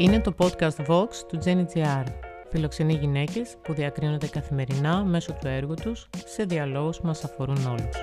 Είναι 0.00 0.20
το 0.20 0.34
podcast 0.38 0.86
Vox 0.86 1.08
του 1.28 1.38
GenGR. 1.44 2.04
Φιλοξενεί 2.50 2.94
γυναίκες 2.94 3.56
που 3.62 3.74
διακρίνονται 3.74 4.26
καθημερινά 4.26 5.04
μέσω 5.04 5.32
του 5.32 5.46
έργου 5.46 5.74
τους 5.74 6.08
σε 6.24 6.44
διαλόγους 6.44 7.00
που 7.00 7.06
μας 7.06 7.24
αφορούν 7.24 7.66
όλους. 7.66 7.96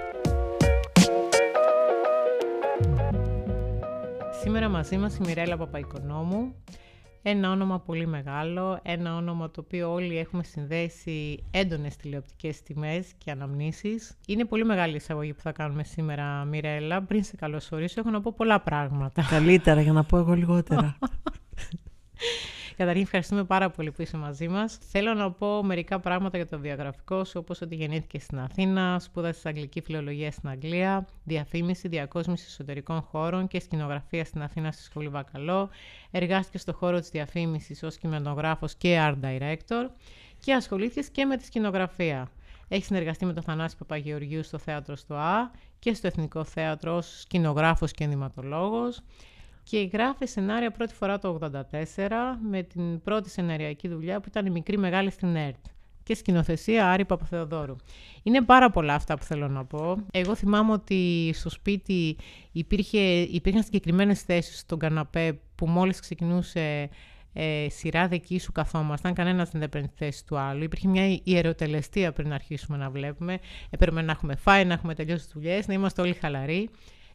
Σήμερα 4.41 4.69
μαζί 4.69 4.97
μας 4.97 5.15
η 5.17 5.21
Μιρέλα 5.25 5.57
Παπαϊκονόμου, 5.57 6.53
ένα 7.21 7.51
όνομα 7.51 7.79
πολύ 7.79 8.07
μεγάλο, 8.07 8.79
ένα 8.83 9.15
όνομα 9.15 9.51
το 9.51 9.61
οποίο 9.65 9.91
όλοι 9.91 10.17
έχουμε 10.17 10.43
συνδέσει 10.43 11.43
έντονες 11.51 11.95
τηλεοπτικές 11.95 12.61
τιμές 12.61 13.11
και 13.17 13.31
αναμνήσεις. 13.31 14.17
Είναι 14.27 14.45
πολύ 14.45 14.65
μεγάλη 14.65 14.95
εισαγωγή 14.95 15.33
που 15.33 15.41
θα 15.41 15.51
κάνουμε 15.51 15.83
σήμερα, 15.83 16.43
Μιρέλα. 16.43 17.03
Πριν 17.03 17.23
σε 17.23 17.35
καλωσορίσω, 17.35 17.99
έχω 17.99 18.09
να 18.09 18.21
πω 18.21 18.33
πολλά 18.37 18.61
πράγματα. 18.61 19.25
Καλύτερα, 19.29 19.81
για 19.81 19.93
να 19.93 20.03
πω 20.03 20.17
εγώ 20.17 20.33
λιγότερα. 20.33 20.97
Καταρχήν, 22.77 23.01
ευχαριστούμε 23.03 23.43
πάρα 23.43 23.69
πολύ 23.69 23.91
που 23.91 24.01
είσαι 24.01 24.17
μαζί 24.17 24.47
μας. 24.47 24.77
Θέλω 24.81 25.13
να 25.13 25.31
πω 25.31 25.63
μερικά 25.63 25.99
πράγματα 25.99 26.37
για 26.37 26.47
το 26.47 26.59
βιογραφικό 26.59 27.23
σου, 27.23 27.33
όπως 27.35 27.61
ότι 27.61 27.75
γεννήθηκε 27.75 28.19
στην 28.19 28.39
Αθήνα, 28.39 28.99
σπούδασες 28.99 29.45
Αγγλική 29.45 29.81
Φιλολογία 29.81 30.31
στην 30.31 30.49
Αγγλία, 30.49 31.07
διαφήμιση, 31.23 31.87
διακόσμηση 31.87 32.45
εσωτερικών 32.47 33.01
χώρων 33.01 33.47
και 33.47 33.59
σκηνογραφία 33.59 34.25
στην 34.25 34.41
Αθήνα 34.41 34.71
στη 34.71 34.83
Σχολή 34.83 35.07
Βακαλό. 35.09 35.69
Εργάστηκες 36.11 36.61
στον 36.61 36.73
χώρο 36.73 36.99
της 36.99 37.09
διαφήμισης 37.09 37.83
ως 37.83 37.97
κειμενογράφος 37.97 38.75
και 38.75 38.97
art 39.07 39.25
director 39.25 39.89
και 40.39 40.53
ασχολήθηκες 40.53 41.09
και 41.09 41.25
με 41.25 41.37
τη 41.37 41.45
σκηνογραφία. 41.45 42.31
Έχεις 42.67 42.85
συνεργαστεί 42.85 43.25
με 43.25 43.33
τον 43.33 43.43
Θανάση 43.43 43.77
Παπαγεωργίου 43.77 44.43
στο 44.43 44.57
θέατρο 44.57 44.95
στο 44.95 45.15
Α 45.15 45.51
και 45.79 45.93
στο 45.93 46.07
Εθνικό 46.07 46.43
Θέατρο 46.43 46.95
ως 46.95 47.19
σκηνογράφος 47.19 47.91
και 47.91 48.03
ενδυματολόγος 48.03 49.01
και 49.69 49.89
γράφει 49.93 50.25
σενάρια 50.25 50.71
πρώτη 50.71 50.93
φορά 50.93 51.19
το 51.19 51.39
1984 51.41 52.09
με 52.49 52.63
την 52.63 53.01
πρώτη 53.01 53.29
σεναριακή 53.29 53.87
δουλειά 53.87 54.19
που 54.19 54.25
ήταν 54.27 54.45
η 54.45 54.49
μικρή 54.49 54.77
μεγάλη 54.77 55.11
στην 55.11 55.35
ΕΡΤ 55.35 55.65
και 56.03 56.15
σκηνοθεσία 56.15 56.91
Άρη 56.91 57.05
Παπαθεοδόρου. 57.05 57.75
Είναι 58.23 58.41
πάρα 58.41 58.69
πολλά 58.69 58.93
αυτά 58.93 59.17
που 59.17 59.23
θέλω 59.23 59.47
να 59.47 59.65
πω. 59.65 59.97
Εγώ 60.11 60.35
θυμάμαι 60.35 60.71
ότι 60.71 61.31
στο 61.33 61.49
σπίτι 61.49 62.17
υπήρχε, 62.51 62.99
υπήρχαν 63.21 63.63
συγκεκριμένες 63.63 64.21
θέσεις 64.21 64.59
στον 64.59 64.79
καναπέ 64.79 65.39
που 65.55 65.67
μόλις 65.67 65.99
ξεκινούσε 65.99 66.89
ε, 67.33 67.67
σειρά 67.69 68.07
δική 68.07 68.39
σου 68.39 68.51
καθόμασταν, 68.51 69.13
κανένας 69.13 69.49
δεν 69.49 69.61
έπαιρνε 69.61 69.87
τη 69.87 69.93
θέση 69.95 70.25
του 70.25 70.37
άλλου. 70.37 70.63
Υπήρχε 70.63 70.87
μια 70.87 71.19
ιεροτελεστία 71.23 72.11
πριν 72.11 72.33
αρχίσουμε 72.33 72.77
να 72.77 72.89
βλέπουμε. 72.89 73.39
Έπρεπε 73.69 74.01
να 74.01 74.11
έχουμε 74.11 74.35
φάει, 74.35 74.65
να 74.65 74.73
έχουμε 74.73 74.95
τελειώσει 74.95 75.27
δουλειές, 75.33 75.67
να 75.67 75.73
είμαστε 75.73 76.01
όλοι 76.01 76.13
χαλαροί. 76.13 76.69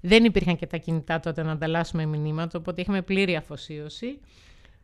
Δεν 0.05 0.25
υπήρχαν 0.25 0.56
και 0.56 0.67
τα 0.67 0.77
κινητά 0.77 1.20
τότε 1.20 1.42
να 1.42 1.53
ανταλλάσσουμε 1.53 2.06
μηνύματα, 2.06 2.58
οπότε 2.58 2.81
είχαμε 2.81 3.03
πλήρη 3.03 3.36
αφοσίωση. 3.36 4.20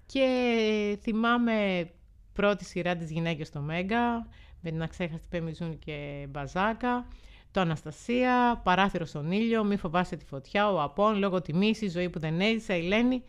Και 0.06 0.98
θυμάμαι 1.02 1.88
πρώτη 2.33 2.64
σειρά 2.64 2.97
της 2.97 3.11
γυναίκες 3.11 3.46
στο 3.46 3.61
Μέγκα, 3.61 4.27
με 4.61 4.70
την 4.70 4.83
αξέχαστη 4.83 5.27
Πεμιζούν 5.30 5.78
και 5.78 6.27
Μπαζάκα, 6.30 7.06
το 7.50 7.61
Αναστασία, 7.61 8.61
Παράθυρο 8.64 9.05
στον 9.05 9.33
ήλιο, 9.33 9.64
Μη 9.64 9.77
φοβάσαι 9.77 10.16
τη 10.16 10.24
φωτιά, 10.24 10.72
ο 10.72 10.83
Απόν, 10.83 11.19
Λόγω 11.19 11.42
τιμής, 11.42 11.80
η 11.80 11.89
ζωή 11.89 12.08
που 12.08 12.19
δεν 12.19 12.41
έζησα, 12.41 12.77
η 12.77 12.83
Λένη. 12.83 13.22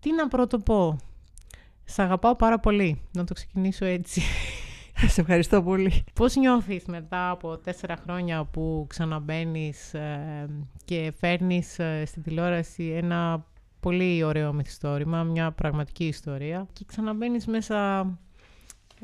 Τι 0.00 0.12
να 0.12 0.28
πρώτο 0.28 0.58
πω. 0.58 0.98
Σ' 1.84 1.98
αγαπάω 1.98 2.36
πάρα 2.36 2.58
πολύ. 2.58 3.02
Να 3.12 3.24
το 3.24 3.34
ξεκινήσω 3.34 3.84
έτσι. 3.84 4.22
Σε 5.14 5.20
ευχαριστώ 5.20 5.62
πολύ. 5.62 6.04
Πώς 6.14 6.36
νιώθεις 6.36 6.84
μετά 6.84 7.30
από 7.30 7.58
τέσσερα 7.58 7.96
χρόνια 7.96 8.44
που 8.44 8.86
ξαναμπαίνεις 8.88 9.94
ε, 9.94 10.48
και 10.84 11.12
φέρνεις 11.18 11.78
ε, 11.78 12.04
στην 12.06 12.22
τηλεόραση 12.22 12.84
ένα 12.84 13.46
πολύ 13.80 14.22
ωραίο 14.22 14.52
μυθιστόρημα, 14.52 15.22
μια 15.22 15.52
πραγματική 15.52 16.06
ιστορία 16.06 16.66
και 16.72 16.84
ξαναμπαίνεις 16.86 17.46
μέσα 17.46 18.00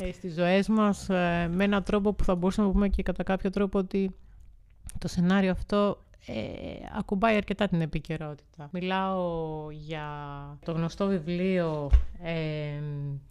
ε, 0.03 0.13
στις 0.13 0.35
ζωές 0.35 0.69
μας 0.69 1.09
ε, 1.09 1.49
με 1.53 1.65
έναν 1.65 1.83
τρόπο 1.83 2.13
που 2.13 2.25
θα 2.25 2.35
μπορούσαμε 2.35 2.67
να 2.67 2.73
πούμε 2.73 2.89
και 2.89 3.03
κατά 3.03 3.23
κάποιο 3.23 3.51
τρόπο 3.51 3.79
ότι 3.79 4.15
το 4.99 5.09
σενάριο 5.09 5.51
αυτό 5.51 5.99
ε, 6.27 6.35
ακουμπάει 6.99 7.37
αρκετά 7.37 7.69
την 7.69 7.81
επικαιρότητα. 7.81 8.69
Μιλάω 8.73 9.71
για 9.71 10.09
το 10.65 10.73
γνωστό 10.73 11.07
βιβλίο 11.07 11.91
ε, 12.23 12.81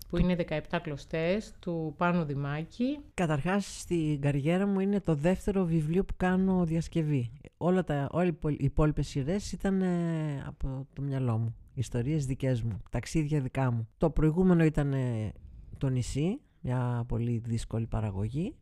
που 0.10 0.18
είναι 0.18 0.36
17 0.50 0.60
κλωστές 0.82 1.54
του 1.60 1.94
Πάνου 1.98 2.24
Δημάκη. 2.24 3.00
Καταρχάς 3.14 3.80
στην 3.80 4.22
καριέρα 4.22 4.68
μου 4.68 4.80
είναι 4.80 5.00
το 5.02 5.16
δεύτερο 5.16 5.66
βιβλίο 5.66 6.04
που 6.04 6.14
κάνω 6.18 6.66
διασκευή. 6.66 7.32
Όλα 7.58 7.84
τα, 7.84 8.10
όλοι 8.12 8.38
οι 8.48 8.56
υπόλοιπες 8.60 9.08
σειρές 9.08 9.52
ήταν 9.52 9.82
ε, 9.82 10.44
από 10.48 10.88
το 10.94 11.02
μυαλό 11.02 11.38
μου. 11.38 11.56
Ιστορίες 11.74 12.26
δικές 12.26 12.62
μου, 12.62 12.82
ταξίδια 12.90 13.40
δικά 13.40 13.72
μου. 13.72 13.88
Το 13.98 14.10
προηγούμενο 14.10 14.64
ήταν 14.64 14.94
ε, 14.94 15.32
το 15.78 15.90
νησί, 15.90 16.40
μια 16.62 17.04
πολύ 17.08 17.42
δύσκολη 17.46 17.88
παραγωγή. 17.88 18.56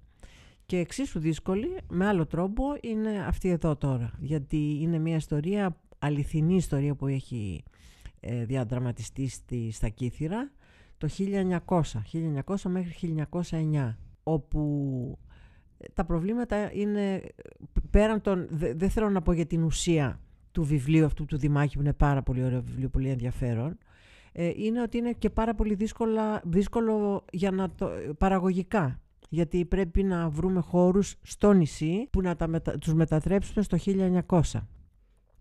Και 0.67 0.77
εξίσου 0.77 1.19
δύσκολη, 1.19 1.77
με 1.89 2.07
άλλο 2.07 2.25
τρόπο, 2.25 2.63
είναι 2.81 3.25
αυτή 3.27 3.49
εδώ 3.49 3.75
τώρα. 3.75 4.11
Γιατί 4.19 4.77
είναι 4.81 4.97
μια 4.97 5.15
ιστορία, 5.15 5.77
αληθινή 5.99 6.55
ιστορία 6.55 6.95
που 6.95 7.07
έχει 7.07 7.63
ε, 8.19 8.45
διαδραματιστεί 8.45 9.27
στη, 9.27 9.71
στα 9.71 9.89
Κύθυρα 9.89 10.51
το 10.97 11.07
1900, 11.65 11.81
1900 12.45 12.55
μέχρι 12.63 13.15
1909, 13.41 13.95
όπου 14.23 15.19
ε, 15.77 15.85
τα 15.93 16.05
προβλήματα 16.05 16.71
είναι 16.73 17.21
πέραν 17.89 18.21
των, 18.21 18.47
δεν 18.51 18.89
θέλω 18.89 19.09
να 19.09 19.21
πω 19.21 19.31
για 19.31 19.45
την 19.45 19.63
ουσία 19.63 20.21
του 20.51 20.63
βιβλίου 20.63 21.05
αυτού 21.05 21.25
του 21.25 21.37
Δημάκη 21.37 21.75
που 21.75 21.81
είναι 21.81 21.93
πάρα 21.93 22.23
πολύ 22.23 22.43
ωραίο 22.43 22.61
βιβλίο, 22.61 22.89
πολύ 22.89 23.09
ενδιαφέρον, 23.09 23.77
ε, 24.31 24.51
είναι 24.55 24.81
ότι 24.81 24.97
είναι 24.97 25.11
και 25.11 25.29
πάρα 25.29 25.55
πολύ 25.55 25.75
δύσκολα, 25.75 26.41
δύσκολο 26.45 27.25
για 27.31 27.51
να 27.51 27.69
το, 27.69 27.89
παραγωγικά 28.17 29.01
γιατί 29.29 29.65
πρέπει 29.65 30.03
να 30.03 30.29
βρούμε 30.29 30.59
χώρους 30.59 31.15
στο 31.21 31.53
νησί 31.53 32.07
που 32.09 32.21
να 32.21 32.35
τα 32.35 32.47
μετα... 32.47 32.77
τους 32.77 32.93
μετατρέψουμε 32.93 33.63
στο 33.63 33.77
1900. 34.27 34.41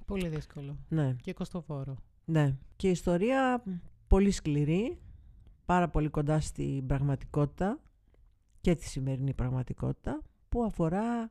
Πολύ 0.06 0.28
δύσκολο. 0.28 0.76
Ναι. 0.88 1.16
Και 1.22 1.32
κοστοφόρο. 1.32 1.96
Ναι. 2.24 2.56
Και 2.76 2.88
η 2.88 2.90
ιστορία 2.90 3.62
πολύ 4.06 4.30
σκληρή, 4.30 4.98
πάρα 5.64 5.88
πολύ 5.88 6.08
κοντά 6.08 6.40
στην 6.40 6.86
πραγματικότητα 6.86 7.78
και 8.60 8.74
τη 8.74 8.84
σημερινή 8.84 9.34
πραγματικότητα 9.34 10.22
που 10.48 10.64
αφορά 10.64 11.30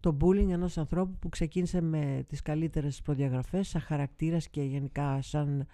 το 0.00 0.16
bullying 0.20 0.50
ενός 0.50 0.78
ανθρώπου 0.78 1.16
που 1.18 1.28
ξεκίνησε 1.28 1.80
με 1.80 2.24
τις 2.28 2.42
καλύτερες 2.42 3.02
προδιαγραφές 3.02 3.68
σαν 3.68 3.80
χαρακτήρας 3.80 4.48
και 4.48 4.62
γενικά 4.62 5.22
σαν 5.22 5.66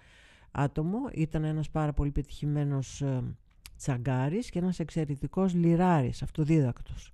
άτομο. 0.51 0.97
Ήταν 1.13 1.43
ένας 1.43 1.69
πάρα 1.69 1.93
πολύ 1.93 2.11
πετυχημένος 2.11 3.01
ε, 3.01 3.23
τσαγκάρης 3.77 4.49
και 4.49 4.59
ένας 4.59 4.79
εξαιρετικός 4.79 5.53
λιράρης, 5.53 6.21
αυτοδίδακτος. 6.21 7.13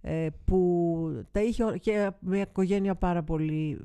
Ε, 0.00 0.28
που 0.44 1.24
τα 1.32 1.42
είχε 1.42 1.78
και 1.80 2.10
μια 2.20 2.40
οικογένεια 2.40 2.94
πάρα 2.94 3.22
πολύ 3.22 3.80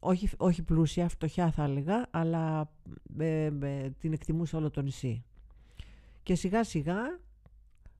όχι, 0.00 0.28
όχι 0.36 0.62
πλούσια, 0.62 1.08
φτωχιά 1.08 1.50
θα 1.50 1.62
έλεγα, 1.64 2.06
αλλά 2.10 2.72
ε, 3.18 3.50
την 3.98 4.12
εκτιμούσε 4.12 4.56
όλο 4.56 4.70
το 4.70 4.82
νησί. 4.82 5.24
Και 6.22 6.34
σιγά 6.34 6.64
σιγά 6.64 7.20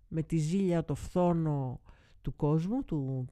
με 0.08 0.22
τη 0.22 0.36
ζήλια, 0.36 0.84
το 0.84 0.94
φθόνο 0.94 1.80
του 2.22 2.36
κόσμου, 2.36 2.84
του, 2.84 3.26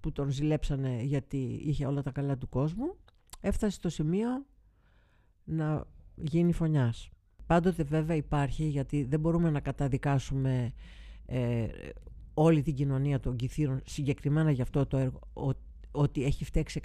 που 0.00 0.12
τον 0.12 0.30
ζηλέψανε 0.30 1.02
γιατί 1.02 1.60
είχε 1.64 1.86
όλα 1.86 2.02
τα 2.02 2.10
καλά 2.10 2.38
του 2.38 2.48
κόσμου, 2.48 2.96
έφτασε 3.40 3.76
στο 3.76 3.88
σημείο 3.88 4.44
να 5.44 5.84
γίνει 6.14 6.52
φωνιάς. 6.52 7.10
Πάντοτε 7.52 7.82
βέβαια 7.82 8.16
υπάρχει, 8.16 8.64
γιατί 8.64 9.04
δεν 9.04 9.20
μπορούμε 9.20 9.50
να 9.50 9.60
καταδικάσουμε 9.60 10.72
ε, 11.26 11.66
όλη 12.34 12.62
την 12.62 12.74
κοινωνία 12.74 13.20
των 13.20 13.36
κηθήρων 13.36 13.80
συγκεκριμένα 13.84 14.50
για 14.50 14.62
αυτό 14.62 14.86
το 14.86 14.96
έργο, 14.96 15.18
ότι 15.90 16.24
έχει 16.24 16.44
φταίξει 16.44 16.80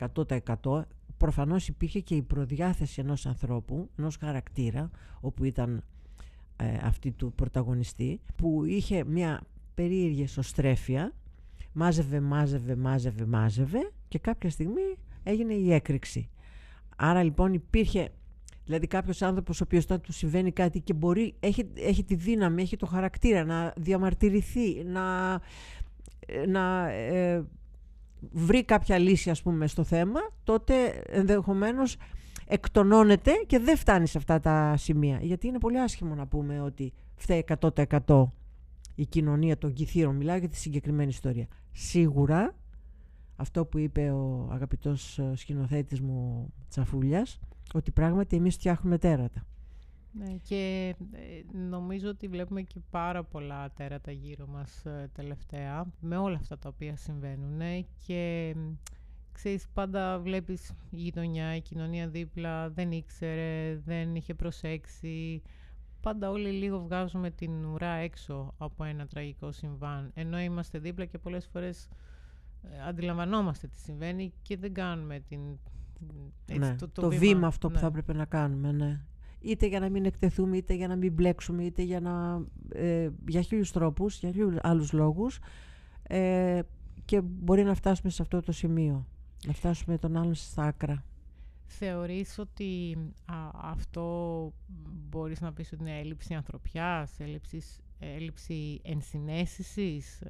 100%. 0.63 0.81
Προφανώς 1.17 1.67
υπήρχε 1.67 1.99
και 1.99 2.15
η 2.15 2.21
προδιάθεση 2.21 3.01
ενός 3.01 3.25
ανθρώπου, 3.25 3.89
ενός 3.97 4.17
χαρακτήρα, 4.17 4.89
όπου 5.19 5.43
ήταν 5.43 5.83
ε, 6.55 6.77
αυτή 6.81 7.11
του 7.11 7.33
πρωταγωνιστή, 7.35 8.19
που 8.35 8.63
είχε 8.65 9.03
μια 9.03 9.41
περίεργη 9.73 10.21
εσωστρέφεια, 10.21 11.13
μάζευε, 11.73 12.19
μάζευε, 12.19 12.75
μάζευε, 12.75 13.25
μάζευε 13.25 13.91
και 14.07 14.19
κάποια 14.19 14.49
στιγμή 14.49 14.97
έγινε 15.23 15.53
η 15.53 15.73
έκρηξη. 15.73 16.29
Άρα 16.95 17.23
λοιπόν 17.23 17.53
υπήρχε 17.53 18.11
Δηλαδή 18.67 18.87
κάποιος 18.87 19.21
άνθρωπος 19.21 19.61
ο 19.61 19.63
οποίος 19.63 19.83
όταν 19.83 20.01
του 20.01 20.11
συμβαίνει 20.11 20.51
κάτι 20.51 20.79
και 20.79 20.93
μπορεί, 20.93 21.35
έχει, 21.39 21.69
έχει 21.75 22.03
τη 22.03 22.15
δύναμη, 22.15 22.61
έχει 22.61 22.77
το 22.77 22.85
χαρακτήρα 22.85 23.43
να 23.43 23.73
διαμαρτυρηθεί, 23.77 24.83
να, 24.83 25.31
να 26.47 26.89
ε, 26.89 27.43
βρει 28.31 28.63
κάποια 28.63 28.97
λύση 28.97 29.29
ας 29.29 29.41
πούμε 29.41 29.67
στο 29.67 29.83
θέμα, 29.83 30.19
τότε 30.43 31.03
ενδεχομένως 31.07 31.97
εκτονώνεται 32.47 33.31
και 33.47 33.59
δεν 33.59 33.77
φτάνει 33.77 34.07
σε 34.07 34.17
αυτά 34.17 34.39
τα 34.39 34.77
σημεία. 34.77 35.19
Γιατί 35.21 35.47
είναι 35.47 35.59
πολύ 35.59 35.79
άσχημο 35.79 36.15
να 36.15 36.27
πούμε 36.27 36.61
ότι 36.61 36.93
φταίει 37.15 37.45
100% 37.59 38.23
η 38.95 39.05
κοινωνία 39.05 39.57
των 39.57 39.73
κυθύρων. 39.73 40.15
Μιλάω 40.15 40.37
για 40.37 40.49
τη 40.49 40.55
συγκεκριμένη 40.55 41.09
ιστορία. 41.09 41.47
Σίγουρα 41.71 42.55
αυτό 43.35 43.65
που 43.65 43.77
είπε 43.77 44.11
ο 44.11 44.49
αγαπητός 44.51 45.19
σκηνοθέτης 45.33 46.01
μου 46.01 46.49
Τσαφούλιας 46.69 47.39
ότι 47.73 47.91
πράγματι 47.91 48.35
εμείς 48.35 48.55
φτιάχνουμε 48.55 48.97
τέρατα. 48.97 49.45
Ναι, 50.11 50.35
και 50.43 50.95
ε, 51.11 51.57
νομίζω 51.57 52.09
ότι 52.09 52.27
βλέπουμε 52.27 52.61
και 52.61 52.79
πάρα 52.89 53.23
πολλά 53.23 53.71
τέρατα 53.71 54.11
γύρω 54.11 54.47
μας 54.47 54.85
ε, 54.85 55.09
τελευταία 55.13 55.85
με 55.99 56.17
όλα 56.17 56.35
αυτά 56.35 56.57
τα 56.57 56.69
οποία 56.69 56.95
συμβαίνουν 56.95 57.85
και 58.05 58.55
ξέρεις 59.31 59.67
πάντα 59.73 60.19
βλέπεις 60.19 60.69
η 60.69 60.95
γειτονιά, 60.95 61.55
η 61.55 61.61
κοινωνία 61.61 62.07
δίπλα 62.07 62.69
δεν 62.69 62.91
ήξερε, 62.91 63.81
δεν 63.85 64.15
είχε 64.15 64.33
προσέξει 64.33 65.41
πάντα 66.01 66.29
όλοι 66.29 66.49
λίγο 66.49 66.79
βγάζουμε 66.79 67.31
την 67.31 67.65
ουρά 67.65 67.93
έξω 67.93 68.53
από 68.57 68.83
ένα 68.83 69.07
τραγικό 69.07 69.51
συμβάν 69.51 70.11
ενώ 70.13 70.39
είμαστε 70.39 70.79
δίπλα 70.79 71.05
και 71.05 71.17
πολλές 71.17 71.47
φορές 71.47 71.87
ε, 72.63 72.87
αντιλαμβανόμαστε 72.87 73.67
τι 73.67 73.77
συμβαίνει 73.77 74.33
και 74.41 74.57
δεν 74.57 74.73
κάνουμε 74.73 75.19
την, 75.19 75.39
ναι, 76.57 76.75
το, 76.75 76.89
το, 76.89 77.09
βήμα, 77.09 77.47
αυτό 77.47 77.67
που 77.67 77.73
ναι. 77.73 77.79
θα 77.79 77.87
έπρεπε 77.87 78.13
να 78.13 78.25
κάνουμε 78.25 78.71
ναι 78.71 79.01
είτε 79.39 79.65
για 79.67 79.79
να 79.79 79.89
μην 79.89 80.05
εκτεθούμε, 80.05 80.57
είτε 80.57 80.73
για 80.73 80.87
να 80.87 80.95
μην 80.95 81.13
μπλέξουμε, 81.13 81.63
είτε 81.63 81.81
για, 81.81 81.99
να, 81.99 82.41
ε, 82.73 83.09
για 83.27 83.41
χίλιους 83.41 83.71
τρόπους, 83.71 84.19
για 84.19 84.31
χίλιους 84.31 84.55
άλλους 84.61 84.91
λόγους 84.91 85.39
ε, 86.03 86.59
και 87.05 87.21
μπορεί 87.21 87.63
να 87.63 87.73
φτάσουμε 87.73 88.11
σε 88.11 88.21
αυτό 88.21 88.41
το 88.41 88.51
σημείο, 88.51 89.07
να 89.45 89.53
φτάσουμε 89.53 89.97
τον 89.97 90.17
άλλον 90.17 90.33
στα 90.33 90.63
άκρα. 90.63 91.03
Θεωρείς 91.65 92.39
ότι 92.39 92.97
αυτό 93.61 94.53
μπορείς 95.09 95.41
να 95.41 95.53
πεις 95.53 95.71
ότι 95.71 95.81
είναι 95.81 95.99
έλλειψη 95.99 96.33
ανθρωπιάς, 96.33 97.19
έλλειψης, 97.19 97.79
έλλειψη 97.99 98.81
ενσυναίσθησης, 98.83 100.23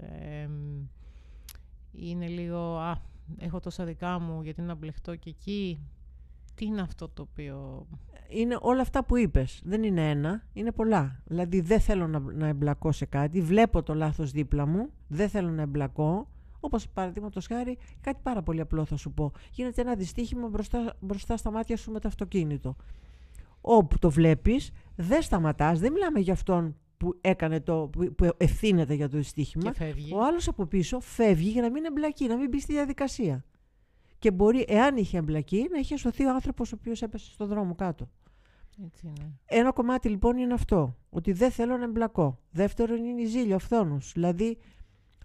είναι 1.92 2.28
λίγο 2.28 2.78
«Α, 2.78 3.02
έχω 3.38 3.60
τόσα 3.60 3.86
δικά 3.86 4.20
μου 4.20 4.42
γιατί 4.42 4.62
να 4.62 4.76
μπλεχτώ 4.76 5.16
και 5.16 5.30
εκεί». 5.30 5.80
Τι 6.56 6.66
είναι 6.66 6.82
αυτό 6.82 7.10
το 7.10 7.22
οποίο 7.22 7.88
είναι 8.30 8.58
όλα 8.62 8.82
αυτά 8.82 9.04
που 9.04 9.18
είπες. 9.18 9.62
Δεν 9.66 9.84
είναι 9.84 10.10
ένα, 10.10 10.44
είναι 10.54 10.72
πολλά. 10.72 11.22
Δηλαδή 11.26 11.62
δεν 11.62 11.80
θέλω 11.80 12.08
να, 12.08 12.20
να 12.20 12.48
εμπλακώ 12.48 12.92
σε 12.92 13.06
κάτι, 13.06 13.42
βλέπω 13.42 13.84
το 13.84 13.94
λάθος 13.94 14.32
δίπλα 14.32 14.66
μου, 14.66 14.90
δεν 15.08 15.30
θέλω 15.30 15.50
να 15.50 15.62
εμπλακώ. 15.62 16.28
Όπως 16.60 16.90
παραδείγματος 16.90 17.48
χάρη, 17.48 17.78
κάτι 18.02 18.20
πάρα 18.24 18.42
πολύ 18.44 18.62
απλό 18.62 18.86
θα 18.86 18.96
σου 18.96 19.12
πω. 19.12 19.32
Γίνεται 19.52 19.82
ένα 19.82 19.96
δυστύχημα 19.96 20.48
μπροστά, 20.48 20.96
μπροστά 21.00 21.38
στα 21.38 21.52
μάτια 21.52 21.78
σου 21.78 21.92
με 21.92 22.00
το 22.00 22.08
αυτοκίνητο. 22.08 22.76
Όπου 23.62 24.00
το 24.00 24.10
βλέπεις, 24.10 24.72
δεν 24.96 25.22
σταματάς, 25.22 25.80
δεν 25.80 25.92
μιλάμε 25.92 26.20
για 26.20 26.34
αυτόν 26.34 26.76
που 26.98 27.18
έκανε 27.22 27.62
το, 27.62 27.90
που 28.16 28.30
ευθύνεται 28.38 28.94
για 28.94 29.10
το 29.10 29.18
δυστύχημα. 29.18 29.74
Ο 30.14 30.24
άλλος 30.24 30.48
από 30.48 30.66
πίσω 30.66 31.00
φεύγει 31.00 31.50
για 31.50 31.62
να 31.62 31.70
μην 31.72 31.86
εμπλακεί, 31.86 32.28
να 32.28 32.38
μην 32.38 32.50
μπει 32.50 32.60
στη 32.60 32.74
διαδικασία 32.74 33.46
και 34.20 34.32
μπορεί, 34.32 34.66
εάν 34.68 34.98
είχε 34.98 35.18
εμπλακεί, 35.18 35.68
να 35.72 35.80
είχε 35.80 35.98
σωθεί 35.98 36.26
ο 36.26 36.30
άνθρωπος 36.30 36.72
ο 36.72 36.76
οποίος 36.80 37.02
έπεσε 37.02 37.32
στον 37.32 37.48
δρόμο 37.48 37.76
κάτω. 37.76 38.10
Έτσι 38.86 39.08
είναι. 39.08 39.40
Ένα 39.46 39.72
κομμάτι 39.72 40.10
λοιπόν 40.10 40.38
είναι 40.38 40.54
αυτό. 40.54 40.98
Ότι 41.10 41.32
δεν 41.32 41.52
θέλω 41.52 41.78
να 41.78 41.84
εμπλακώ. 41.84 42.40
Δεύτερον 42.52 43.06
είναι 43.06 43.22
η 43.22 43.26
ζήλια, 43.26 43.56
ο 43.56 43.60
φθόνος. 43.60 44.12
Δηλαδή, 44.14 44.58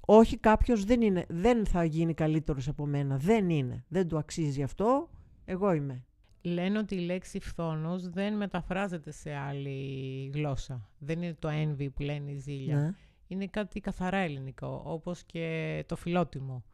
όχι 0.00 0.36
κάποιος 0.36 0.84
δεν, 0.84 1.24
δεν 1.28 1.66
θα 1.66 1.84
γίνει 1.84 2.14
καλύτερος 2.14 2.68
από 2.68 2.86
μένα. 2.86 3.16
Δεν 3.16 3.50
είναι. 3.50 3.84
Δεν 3.88 4.08
του 4.08 4.18
αξίζει 4.18 4.62
αυτό. 4.62 5.10
Εγώ 5.44 5.72
είμαι. 5.72 6.04
Λένε 6.42 6.78
ότι 6.78 6.94
η 6.94 6.98
λέξη 7.00 7.40
φθόνος 7.40 8.08
δεν 8.08 8.36
μεταφράζεται 8.36 9.10
σε 9.10 9.34
άλλη 9.34 10.30
γλώσσα. 10.34 10.88
Δεν 10.98 11.22
είναι 11.22 11.36
το 11.38 11.48
envy 11.52 11.88
που 11.94 12.02
λένε 12.02 12.30
η 12.30 12.36
ζήλια. 12.36 12.76
Ναι. 12.76 12.94
Είναι 13.26 13.46
κάτι 13.46 13.80
καθαρά 13.80 14.16
ελληνικό, 14.16 14.82
όπως 14.84 15.22
και 15.22 15.84
το 15.88 15.96
φιλότιμο. 15.96 16.64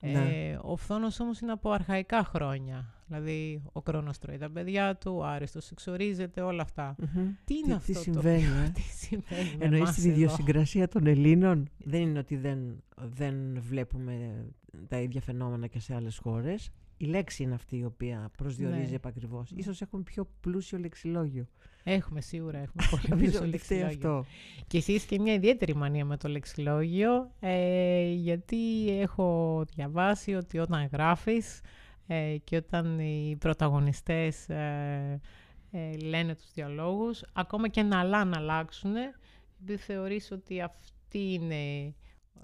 Ναι. 0.00 0.10
Ε, 0.10 0.58
ο 0.62 0.76
φθόνος 0.76 1.20
όμως 1.20 1.40
είναι 1.40 1.52
από 1.52 1.70
αρχαϊκά 1.70 2.24
χρόνια. 2.24 2.94
Δηλαδή, 3.06 3.62
ο 3.72 3.82
Κρόνος 3.82 4.18
τρώει 4.18 4.38
τα 4.38 4.50
παιδιά 4.50 4.96
του, 4.96 5.16
ο 5.16 5.24
Άριστος 5.24 5.70
εξορίζεται, 5.70 6.40
όλα 6.40 6.62
αυτά. 6.62 6.96
Τι 7.44 7.54
είναι 7.54 7.74
αυτό 7.74 7.92
τι 7.92 7.98
συμβαίνει, 7.98 8.42
το 8.42 8.54
ε; 8.54 8.70
τι 8.74 8.80
συμβαίνει 8.80 9.56
Εννοείς 9.58 9.90
την 9.90 10.10
ιδιοσυγκρασία 10.10 10.88
των 10.88 11.06
Ελλήνων; 11.06 11.68
Δεν 11.78 12.00
είναι 12.00 12.18
ότι 12.18 12.36
δεν, 12.36 12.82
δεν 12.96 13.60
βλέπουμε 13.60 14.44
τα 14.88 14.98
ίδια 14.98 15.20
φαινόμενα 15.20 15.66
και 15.66 15.80
σε 15.80 15.94
άλλες 15.94 16.18
χώρες. 16.18 16.70
Η 16.96 17.04
λέξη 17.04 17.42
είναι 17.42 17.54
αυτή 17.54 17.76
η 17.76 17.84
οποία 17.84 18.30
προσδιορίζει 18.36 18.90
ναι. 18.90 18.96
επακριβώς. 18.96 19.50
Ίσως 19.56 19.80
έχουμε 19.80 20.02
πιο 20.02 20.28
πλούσιο 20.40 20.78
λεξιλόγιο. 20.78 21.46
Έχουμε 21.84 22.20
σίγουρα, 22.20 22.58
έχουμε 22.58 22.84
πολύ 22.90 23.22
πλούσιο 23.22 23.46
λεξιλόγιο. 23.46 23.86
Αυτό. 23.86 24.24
Και 24.66 24.78
εσείς 24.78 25.04
και 25.04 25.18
μια 25.18 25.32
ιδιαίτερη 25.32 25.74
μανία 25.74 26.04
με 26.04 26.16
το 26.16 26.28
λεξιλόγιο, 26.28 27.30
ε, 27.40 28.10
γιατί 28.10 28.90
έχω 29.00 29.64
διαβάσει 29.74 30.34
ότι 30.34 30.58
όταν 30.58 30.88
γράφεις 30.92 31.60
ε, 32.06 32.36
και 32.44 32.56
όταν 32.56 32.98
οι 32.98 33.36
πρωταγωνιστές 33.38 34.48
ε, 34.48 35.20
ε, 35.70 35.96
λένε 35.96 36.34
τους 36.34 36.52
διαλόγους, 36.54 37.22
ακόμα 37.32 37.68
και 37.68 37.82
να 37.82 38.00
άλλα 38.00 38.24
να 38.24 38.38
αλλάξουν, 38.38 38.94
επειδή 39.60 39.76
θεωρείς 39.76 40.30
ότι 40.30 40.60
αυτή 40.60 41.32
είναι... 41.32 41.94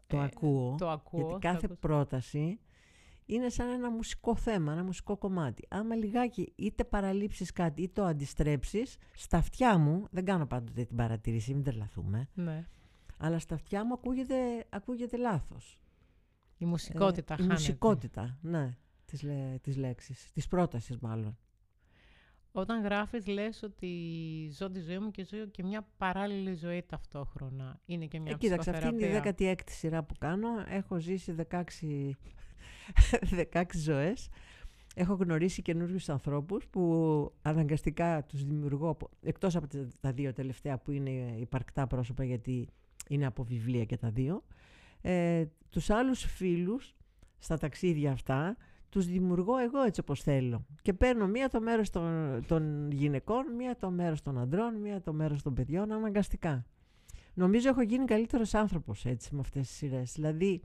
Το 0.06 0.19
ακούω, 0.19 0.75
το 0.78 0.90
ακούω 0.90 1.20
γιατί 1.20 1.38
κάθε 1.38 1.69
πρόταση 1.69 2.58
είναι 3.34 3.49
σαν 3.49 3.69
ένα 3.69 3.90
μουσικό 3.90 4.37
θέμα, 4.37 4.73
ένα 4.73 4.84
μουσικό 4.84 5.17
κομμάτι. 5.17 5.67
Άμα 5.70 5.94
λιγάκι 5.94 6.52
είτε 6.56 6.84
παραλείψεις 6.84 7.52
κάτι 7.52 7.82
είτε 7.82 8.00
το 8.00 8.06
αντιστρέψεις, 8.06 8.96
στα 9.14 9.37
αυτιά 9.37 9.79
μου, 9.79 10.06
δεν 10.11 10.25
κάνω 10.25 10.46
πάντοτε 10.46 10.84
την 10.84 10.96
παρατήρηση, 10.96 11.55
μην 11.55 11.64
τρελαθούμε, 11.64 12.29
ναι. 12.34 12.67
αλλά 13.17 13.38
στα 13.38 13.55
αυτιά 13.55 13.84
μου 13.84 13.93
ακούγεται, 13.93 14.67
ακούγεται 14.69 15.17
λάθος. 15.17 15.81
Η 16.58 16.64
μουσικότητα 16.64 17.37
ε, 17.38 17.43
Η 17.43 17.46
μουσικότητα, 17.46 18.38
ναι, 18.40 18.76
της, 19.05 19.23
λέ, 19.23 19.58
της 19.61 19.76
λέξης, 19.76 20.31
της 20.32 20.49
πρότασης 20.49 20.99
μάλλον. 20.99 21.38
Όταν 22.52 22.82
γράφεις 22.82 23.26
λες 23.26 23.62
ότι 23.62 23.88
ζω 24.58 24.70
τη 24.70 24.81
ζωή 24.81 24.99
μου 24.99 25.11
και 25.11 25.25
ζω 25.25 25.46
και 25.46 25.62
μια 25.62 25.88
παράλληλη 25.96 26.55
ζωή 26.55 26.82
ταυτόχρονα. 26.82 27.81
Είναι 27.85 28.06
και 28.06 28.20
μια 28.20 28.32
ε, 28.32 28.37
Κοίταξε, 28.37 28.70
αυτή 28.70 28.87
είναι 28.87 29.06
η 29.06 29.20
16η 29.38 29.55
σειρά 29.67 30.02
που 30.02 30.14
κάνω. 30.19 30.49
Έχω 30.69 30.99
ζήσει 30.99 31.35
16 31.50 31.61
16 33.53 33.62
ζωές. 33.75 34.29
Έχω 34.94 35.14
γνωρίσει 35.14 35.62
καινούριους 35.62 36.09
ανθρώπους 36.09 36.67
που 36.67 37.32
αναγκαστικά 37.43 38.25
τους 38.25 38.44
δημιουργώ 38.44 38.97
εκτός 39.23 39.56
από 39.56 39.67
τα 40.00 40.12
δύο 40.12 40.32
τελευταία 40.32 40.79
που 40.79 40.91
είναι 40.91 41.35
υπαρκτά 41.38 41.87
πρόσωπα 41.87 42.25
γιατί 42.25 42.69
είναι 43.09 43.26
από 43.26 43.44
βιβλία 43.44 43.85
και 43.85 43.97
τα 43.97 44.11
δύο 44.11 44.43
ε, 45.03 45.44
τους 45.71 45.90
άλλους 45.90 46.25
φίλους 46.25 46.95
στα 47.38 47.59
ταξίδια 47.59 48.12
αυτά 48.12 48.57
τους 48.88 49.07
δημιουργώ 49.07 49.57
εγώ 49.57 49.83
έτσι 49.83 50.00
όπως 50.00 50.23
θέλω. 50.23 50.66
Και 50.83 50.92
παίρνω 50.92 51.26
μία 51.26 51.49
το 51.49 51.61
μέρος 51.61 51.90
των, 51.90 52.40
των 52.47 52.90
γυναικών 52.90 53.54
μία 53.57 53.76
το 53.76 53.90
μέρος 53.90 54.23
των 54.23 54.38
αντρών 54.38 54.75
μία 54.75 55.00
το 55.00 55.12
μέρος 55.12 55.42
των 55.42 55.54
παιδιών 55.54 55.92
αναγκαστικά. 55.92 56.66
Νομίζω 57.35 57.69
έχω 57.69 57.83
γίνει 57.83 58.04
καλύτερος 58.04 58.54
άνθρωπος 58.54 59.04
έτσι 59.04 59.35
με 59.35 59.40
αυτές 59.40 59.66
τις 59.66 59.76
σειρές. 59.76 60.12
Δηλαδή 60.12 60.62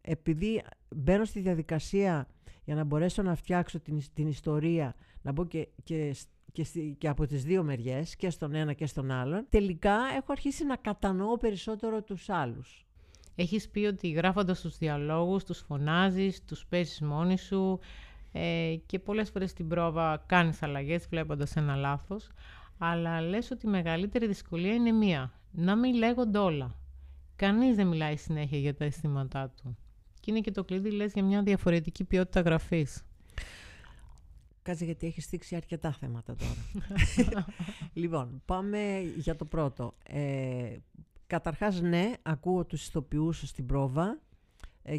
επειδή 0.00 0.62
μπαίνω 0.96 1.24
στη 1.24 1.40
διαδικασία 1.40 2.28
για 2.64 2.74
να 2.74 2.84
μπορέσω 2.84 3.22
να 3.22 3.34
φτιάξω 3.34 3.80
την, 3.80 4.00
την 4.14 4.26
ιστορία, 4.26 4.94
να 5.22 5.32
μπω 5.32 5.46
και, 5.46 5.68
και, 5.82 6.14
και, 6.52 6.64
και 6.98 7.08
από 7.08 7.26
τις 7.26 7.44
δύο 7.44 7.62
μεριές, 7.62 8.16
και 8.16 8.30
στον 8.30 8.54
ένα 8.54 8.72
και 8.72 8.86
στον 8.86 9.10
άλλον, 9.10 9.46
τελικά 9.48 9.96
έχω 10.16 10.32
αρχίσει 10.32 10.64
να 10.64 10.76
κατανοώ 10.76 11.36
περισσότερο 11.36 12.02
τους 12.02 12.28
άλλους. 12.28 12.84
Έχεις 13.34 13.68
πει 13.68 13.80
ότι 13.80 14.08
γράφοντας 14.08 14.60
τους 14.60 14.78
διαλόγους, 14.78 15.44
τους 15.44 15.58
φωνάζεις, 15.58 16.44
τους 16.44 16.66
παίζεις 16.66 17.00
μόνοι 17.00 17.38
σου 17.38 17.78
ε, 18.32 18.74
και 18.86 18.98
πολλές 18.98 19.30
φορές 19.30 19.50
στην 19.50 19.68
πρόβα 19.68 20.24
κάνεις 20.26 20.62
αλλαγές 20.62 21.06
βλέποντας 21.08 21.56
ένα 21.56 21.76
λάθος, 21.76 22.30
αλλά 22.78 23.20
λες 23.20 23.50
ότι 23.50 23.66
η 23.66 23.70
μεγαλύτερη 23.70 24.26
δυσκολία 24.26 24.74
είναι 24.74 24.92
μία, 24.92 25.32
να 25.50 25.76
μην 25.76 25.94
λέγονται 25.94 26.38
όλα. 26.38 26.74
Κανείς 27.36 27.76
δεν 27.76 27.86
μιλάει 27.86 28.16
συνέχεια 28.16 28.58
για 28.58 28.74
τα 28.74 28.84
αισθήματά 28.84 29.52
του. 29.62 29.76
Και 30.30 30.36
είναι 30.36 30.44
και 30.44 30.50
το 30.50 30.64
κλειδί, 30.64 30.90
λες, 30.90 31.12
για 31.12 31.24
μια 31.24 31.42
διαφορετική 31.42 32.04
ποιότητα 32.04 32.40
γραφής. 32.40 33.04
Κάτσε 34.62 34.84
γιατί 34.84 35.06
έχεις 35.06 35.24
στήξει 35.24 35.56
αρκετά 35.56 35.92
θέματα 35.92 36.34
τώρα. 36.36 37.44
λοιπόν, 37.92 38.42
πάμε 38.44 39.00
για 39.16 39.36
το 39.36 39.44
πρώτο. 39.44 39.94
Ε, 40.02 40.76
καταρχάς, 41.26 41.80
ναι, 41.80 42.12
ακούω 42.22 42.64
τους 42.64 42.86
ηθοποιούς 42.86 43.48
στην 43.48 43.66
πρόβα 43.66 44.06
ε, 44.08 44.18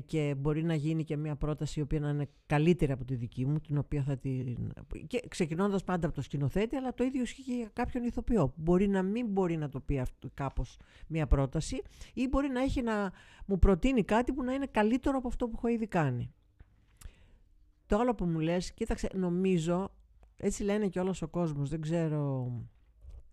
και 0.06 0.36
μπορεί 0.38 0.64
να 0.64 0.74
γίνει 0.74 1.04
και 1.04 1.18
μια 1.18 1.36
πρόταση 1.36 1.80
η 1.80 1.82
οποία 1.82 2.00
να 2.00 2.10
είναι 2.10 2.30
καλύτερη 2.46 2.92
από 2.92 3.06
τη 3.06 3.16
δική 3.16 3.46
μου, 3.46 3.60
την 3.60 3.78
οποία 3.78 4.04
θα 4.04 4.18
την... 4.18 4.74
Και 5.08 5.22
ξεκινώντας 5.28 5.84
πάντα 5.84 6.08
από 6.08 6.16
το 6.16 6.22
σκηνοθέτη, 6.22 6.76
αλλά 6.76 6.94
το 6.94 7.04
ίδιο 7.04 7.22
ισχύει 7.22 7.44
και 7.44 7.54
για 7.54 7.70
κάποιον 7.74 8.04
ηθοποιό. 8.04 8.54
Μπορεί 8.56 8.88
να 8.88 9.04
μην 9.04 9.28
μπορεί 9.28 9.58
να 9.58 9.70
το 9.70 9.80
πει 9.80 10.00
αυτό, 10.00 10.30
κάπως 10.34 10.80
μια 11.08 11.28
πρόταση 11.28 11.82
ή 12.14 12.28
μπορεί 12.28 12.50
να 12.50 12.62
έχει 12.62 12.82
να 12.82 13.12
μου 13.46 13.60
προτείνει 13.60 14.04
κάτι 14.04 14.34
που 14.34 14.44
να 14.44 14.54
είναι 14.54 14.66
καλύτερο 14.66 15.18
από 15.18 15.28
αυτό 15.28 15.48
που 15.48 15.54
έχω 15.58 15.68
ήδη 15.68 15.88
κάνει. 15.88 16.34
Το 17.86 17.98
άλλο 17.98 18.16
που 18.16 18.26
μου 18.26 18.40
λες, 18.40 18.74
κοίταξε, 18.74 19.10
νομίζω, 19.16 19.92
έτσι 20.38 20.64
λένε 20.64 20.88
και 20.88 21.00
όλος 21.00 21.22
ο 21.22 21.28
κόσμος, 21.28 21.70
δεν 21.70 21.82
ξέρω, 21.82 22.52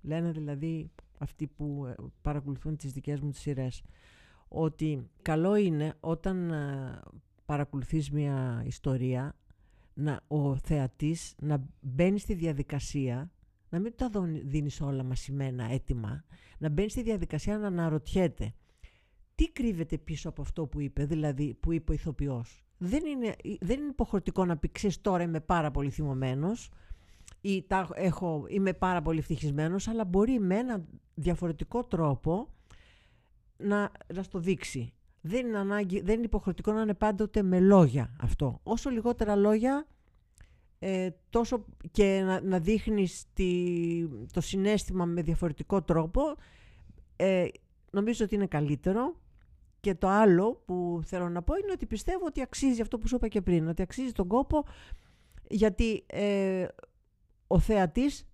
λένε 0.02 0.30
δηλαδή 0.30 0.90
αυτοί 1.18 1.46
που 1.46 1.86
ε, 1.86 1.94
παρακολουθούν 2.22 2.76
τις 2.76 2.92
δικές 2.92 3.20
μου 3.20 3.30
τις 3.30 3.40
σειρές, 3.40 3.82
ότι 4.48 5.10
καλό 5.22 5.56
είναι 5.56 5.94
όταν 6.00 6.50
ε, 6.50 7.00
παρακολουθείς 7.44 8.10
μια 8.10 8.62
ιστορία 8.66 9.36
να, 9.94 10.20
ο 10.28 10.56
θεατής 10.56 11.34
να 11.38 11.64
μπαίνει 11.80 12.18
στη 12.18 12.34
διαδικασία 12.34 13.30
να 13.68 13.78
μην 13.78 13.92
τα 13.96 14.10
δίνεις 14.44 14.80
όλα 14.80 15.02
μασημένα 15.02 15.64
έτοιμα, 15.72 16.24
να 16.58 16.68
μπαίνει 16.68 16.90
στη 16.90 17.02
διαδικασία 17.02 17.58
να 17.58 17.66
αναρωτιέται 17.66 18.54
τι 19.34 19.50
κρύβεται 19.50 19.98
πίσω 19.98 20.28
από 20.28 20.42
αυτό 20.42 20.66
που 20.66 20.80
είπε, 20.80 21.04
δηλαδή 21.04 21.54
που 21.60 21.72
είπε 21.72 21.90
ο 21.90 21.94
ηθοποιός. 21.94 22.64
Δεν 22.78 23.06
είναι, 23.06 23.36
δεν 23.60 23.80
είναι 23.80 23.88
υποχρεωτικό 23.88 24.44
να 24.44 24.56
πει, 24.56 24.70
ξέρεις 24.72 25.00
τώρα 25.00 25.22
είμαι 25.22 25.40
πάρα 25.40 25.70
πολύ 25.70 25.90
θυμωμένος 25.90 26.70
ή 27.40 27.62
τα 27.62 27.88
έχω, 27.94 28.44
είμαι 28.48 28.72
πάρα 28.72 29.02
πολύ 29.02 29.18
ευτυχισμένος, 29.18 29.88
αλλά 29.88 30.04
μπορεί 30.04 30.38
με 30.38 30.56
ένα 30.56 30.84
διαφορετικό 31.14 31.84
τρόπο 31.84 32.48
να, 33.58 33.90
να 34.14 34.22
στο 34.22 34.38
δείξει. 34.38 34.92
Δεν 35.20 35.46
είναι, 35.46 35.58
ανάγκη, 35.58 36.00
δεν 36.00 36.14
είναι 36.14 36.24
υποχρεωτικό 36.24 36.72
να 36.72 36.80
είναι 36.80 36.94
πάντοτε 36.94 37.42
με 37.42 37.60
λόγια 37.60 38.16
αυτό. 38.20 38.60
Όσο 38.62 38.90
λιγότερα 38.90 39.36
λόγια, 39.36 39.86
ε, 40.78 41.08
τόσο 41.30 41.64
και 41.90 42.22
να, 42.24 42.40
να 42.40 42.58
δείχνεις 42.58 43.24
το 44.32 44.40
συνέστημα 44.40 45.04
με 45.04 45.22
διαφορετικό 45.22 45.82
τρόπο, 45.82 46.22
ε, 47.16 47.46
νομίζω 47.90 48.24
ότι 48.24 48.34
είναι 48.34 48.46
καλύτερο. 48.46 49.16
Και 49.80 49.94
το 49.94 50.08
άλλο 50.08 50.62
που 50.64 51.00
θέλω 51.04 51.28
να 51.28 51.42
πω 51.42 51.54
είναι 51.62 51.72
ότι 51.72 51.86
πιστεύω 51.86 52.24
ότι 52.26 52.42
αξίζει 52.42 52.80
αυτό 52.80 52.98
που 52.98 53.08
σου 53.08 53.14
είπα 53.16 53.28
και 53.28 53.40
πριν, 53.40 53.68
ότι 53.68 53.82
αξίζει 53.82 54.12
τον 54.12 54.26
κόπο 54.28 54.64
γιατί 55.48 56.04
ε, 56.06 56.66
ο 57.46 57.58
θεατής 57.58 58.27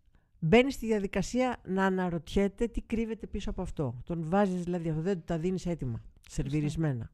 μπαίνει 0.44 0.72
στη 0.72 0.86
διαδικασία 0.86 1.60
να 1.64 1.84
αναρωτιέται 1.84 2.66
τι 2.66 2.80
κρύβεται 2.80 3.26
πίσω 3.26 3.50
από 3.50 3.62
αυτό. 3.62 3.94
Τον 4.04 4.28
βάζεις 4.28 4.62
δηλαδή 4.62 4.88
αυτό, 4.88 5.02
δεν 5.02 5.22
τα 5.24 5.38
δίνεις 5.38 5.66
έτοιμα, 5.66 6.02
σερβιρισμένα. 6.28 7.10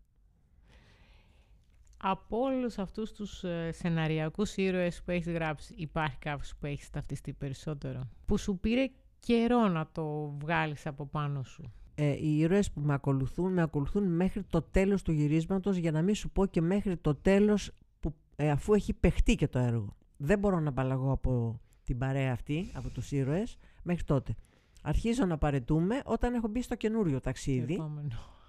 Από 1.97 2.39
όλους 2.39 2.79
αυτούς 2.79 3.13
τους 3.13 3.45
ε, 3.45 3.71
σεναριακούς 3.73 4.57
ήρωες 4.57 5.03
που 5.03 5.11
έχεις 5.11 5.33
γράψει, 5.33 5.75
υπάρχει 5.77 6.19
κάποιος 6.19 6.55
που 6.57 6.67
έχει 6.67 6.91
ταυτιστεί 6.91 7.33
περισσότερο, 7.33 8.09
που 8.27 8.39
σου 8.39 8.59
πήρε 8.59 8.91
καιρό 9.21 9.69
να 9.69 9.89
το 9.93 10.35
βγάλεις 10.39 10.87
από 10.87 11.07
πάνω 11.07 11.43
σου; 11.43 11.73
Ε, 11.95 12.11
οι 12.11 12.39
ήρωες 12.39 12.71
που 12.71 12.81
με 12.81 12.95
ακολουθούν, 12.95 13.53
με 13.53 13.63
ακολουθούν 13.63 14.15
μέχρι 14.15 14.43
το 14.43 14.63
τέλος 14.63 15.03
του 15.03 15.13
γυρίσματος, 15.13 15.77
για 15.77 15.91
να 15.91 16.03
μην 16.03 16.15
σου 16.15 16.31
πω 16.31 16.47
και 16.47 16.61
μέχρι 16.61 16.97
το 16.97 17.15
τέλος 17.15 17.73
που, 18.01 18.15
ε, 18.37 18.51
αφού 18.51 18.75
έχει 18.75 18.93
παιχτεί 18.93 19.35
και 19.35 19.49
το 19.49 19.59
έργο. 19.59 19.97
Δεν 20.17 20.39
μπορώ 20.39 20.61
να 20.61 20.69
απαλλαγώ 20.69 21.13
από 21.13 21.61
την 21.91 21.99
παρέα 21.99 22.33
αυτή, 22.33 22.71
από 22.75 22.89
τους 22.89 23.13
ήρωες, 23.13 23.59
μέχρι 23.83 24.05
τότε. 24.05 24.35
Αρχίζω 24.83 25.25
να 25.25 25.39
παρετούμε 25.39 26.01
όταν 26.05 26.35
έχω 26.35 26.49
μπει 26.49 26.63
στο 26.63 26.75
καινούριο 26.75 27.21
ταξίδι, 27.21 27.77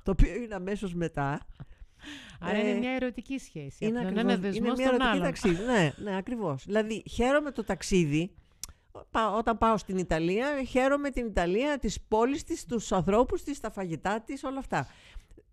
το 0.04 0.12
οποίο 0.12 0.36
είναι 0.36 0.56
αμέσως 0.56 0.94
μετά. 0.94 1.48
Άρα 2.40 2.58
είναι 2.60 2.70
ε, 2.70 2.78
μια 2.80 2.92
ερωτική 2.92 3.38
σχέση. 3.38 3.86
Είναι, 3.86 4.00
ακριβώς, 4.00 4.34
είναι, 4.34 4.48
είναι 4.48 4.72
μια 4.72 4.88
ερωτική 4.88 5.20
ταξίδι. 5.20 5.64
ναι, 5.64 5.92
ναι, 6.04 6.18
ακριβώς. 6.18 6.64
Δηλαδή, 6.66 7.04
χαίρομαι 7.10 7.52
το 7.52 7.64
ταξίδι, 7.64 8.32
όταν 9.38 9.58
πάω 9.58 9.78
στην 9.78 9.98
Ιταλία, 9.98 10.64
χαίρομαι 10.68 11.10
την 11.10 11.26
Ιταλία, 11.26 11.78
τις 11.78 12.02
πόλεις 12.08 12.44
της, 12.44 12.66
τους 12.66 12.92
ανθρώπους 12.92 13.44
της, 13.44 13.60
τα 13.60 13.72
φαγητά 13.72 14.22
της, 14.22 14.44
όλα 14.44 14.60
αυτά. 14.60 14.88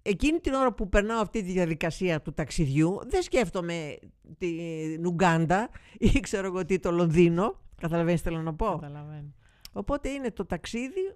Εκείνη 0.02 0.38
την 0.38 0.52
ώρα 0.52 0.72
που 0.72 0.88
περνάω 0.88 1.20
αυτή 1.20 1.42
τη 1.42 1.52
διαδικασία 1.52 2.20
του 2.20 2.32
ταξιδιού, 2.32 2.98
δεν 3.06 3.22
σκέφτομαι 3.22 3.98
την 4.38 5.06
Ουγκάντα 5.06 5.70
ή 5.98 6.20
ξέρω 6.20 6.46
εγώ 6.46 6.64
τι 6.64 6.78
το 6.78 6.90
Λονδίνο. 6.90 7.66
Καταλαβαίνεις 7.80 8.20
θέλω 8.20 8.42
να 8.42 8.54
πω; 8.54 8.66
Καταλαβαίνω. 8.66 9.32
Οπότε 9.72 10.08
είναι 10.08 10.30
το 10.30 10.44
ταξίδι, 10.46 11.14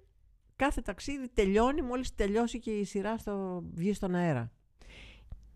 κάθε 0.55 0.81
ταξίδι 0.81 1.29
τελειώνει 1.29 1.81
μόλις 1.81 2.15
τελειώσει 2.15 2.59
και 2.59 2.71
η 2.71 2.83
σειρά 2.83 3.17
στο, 3.17 3.63
βγει 3.73 3.93
στον 3.93 4.15
αέρα. 4.15 4.51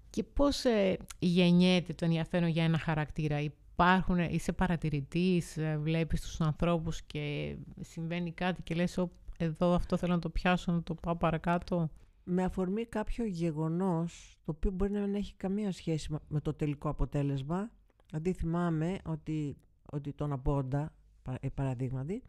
Και 0.09 0.23
πώς 0.23 0.65
ε, 0.65 0.97
γεννιέται 1.19 1.93
το 1.93 2.05
ενδιαφέρον 2.05 2.49
για 2.49 2.63
ένα 2.63 2.77
χαρακτήρα; 2.77 3.39
Υπάρχουν, 3.79 4.17
είσαι 4.19 4.51
παρατηρητής, 4.51 5.57
ε, 5.57 5.77
βλέπεις 5.77 6.21
τους 6.21 6.41
ανθρώπους 6.41 7.01
και 7.01 7.55
συμβαίνει 7.81 8.31
κάτι 8.31 8.61
και 8.61 8.75
λες 8.75 8.97
εδώ 9.37 9.73
αυτό 9.73 9.97
θέλω 9.97 10.13
να 10.13 10.19
το 10.19 10.29
πιάσω, 10.29 10.71
να 10.71 10.83
το 10.83 10.95
πάω 10.95 11.15
παρακάτω. 11.15 11.89
Με 12.23 12.43
αφορμή 12.43 12.85
κάποιο 12.85 13.25
γεγονός, 13.25 14.37
το 14.45 14.51
οποίο 14.51 14.71
μπορεί 14.71 14.91
να 14.91 14.99
μην 14.99 15.15
έχει 15.15 15.33
καμία 15.35 15.71
σχέση 15.71 16.15
με 16.27 16.41
το 16.41 16.53
τελικό 16.53 16.89
αποτέλεσμα. 16.89 17.71
Αντί 18.11 18.33
θυμάμαι 18.33 18.97
ότι, 19.05 19.57
ότι 19.91 20.13
τον 20.13 20.31
Απόντα, 20.31 20.93
ε, 21.39 21.49
παραδείγματι, 21.49 22.23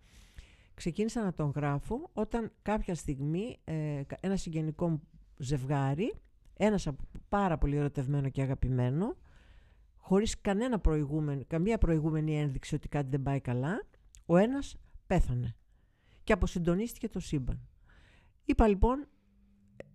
ξεκίνησα 0.75 1.23
να 1.23 1.35
τον 1.35 1.53
γράφω 1.55 2.11
όταν 2.13 2.53
κάποια 2.63 2.95
στιγμή 2.95 3.59
ε, 3.65 4.03
ένα 4.21 4.37
συγγενικό 4.37 5.01
ζευγάρι, 5.37 6.15
ένας 6.57 6.89
πάρα 7.29 7.59
πολύ 7.59 7.77
ερωτευμένο 7.77 8.29
και 8.29 8.43
αγαπημένο, 8.43 9.17
χωρίς 9.97 10.41
κανένα 10.41 10.79
προηγούμενο, 10.79 11.43
καμία 11.47 11.79
προηγούμενη 11.79 12.39
ένδειξη 12.39 12.75
ότι 12.75 12.89
κάτι 12.89 13.09
δεν 13.09 13.23
πάει 13.23 13.41
καλά, 13.41 13.87
ο 14.27 14.37
ένας 14.37 14.77
πέθανε 15.07 15.57
και 16.25 16.33
αποσυντονίστηκε 16.33 17.09
το 17.09 17.21
σύμπαν. 17.21 17.61
Είπα 18.45 18.69
λοιπόν, 18.69 19.07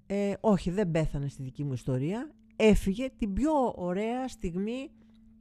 ε, 0.06 0.34
όχι 0.40 0.72
δεν 0.72 0.92
πέθανε 0.92 1.28
στη 1.28 1.44
δική 1.44 1.64
μου 1.64 1.74
ιστορία, 1.74 2.32
έφυγε 2.56 3.10
την 3.18 3.34
πιο 3.34 3.74
ωραία 3.76 4.28
στιγμή 4.28 4.92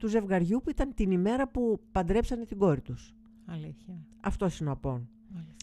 του 0.03 0.09
ζευγαριού 0.09 0.61
που 0.61 0.69
ήταν 0.69 0.93
την 0.93 1.11
ημέρα 1.11 1.47
που 1.47 1.79
παντρέψανε 1.91 2.45
την 2.45 2.57
κόρη 2.57 2.81
τους. 2.81 3.13
Αλήθεια. 3.45 4.05
Αυτό 4.19 4.47
είναι 4.61 4.69
ο 4.69 4.71
απόν. 4.71 5.09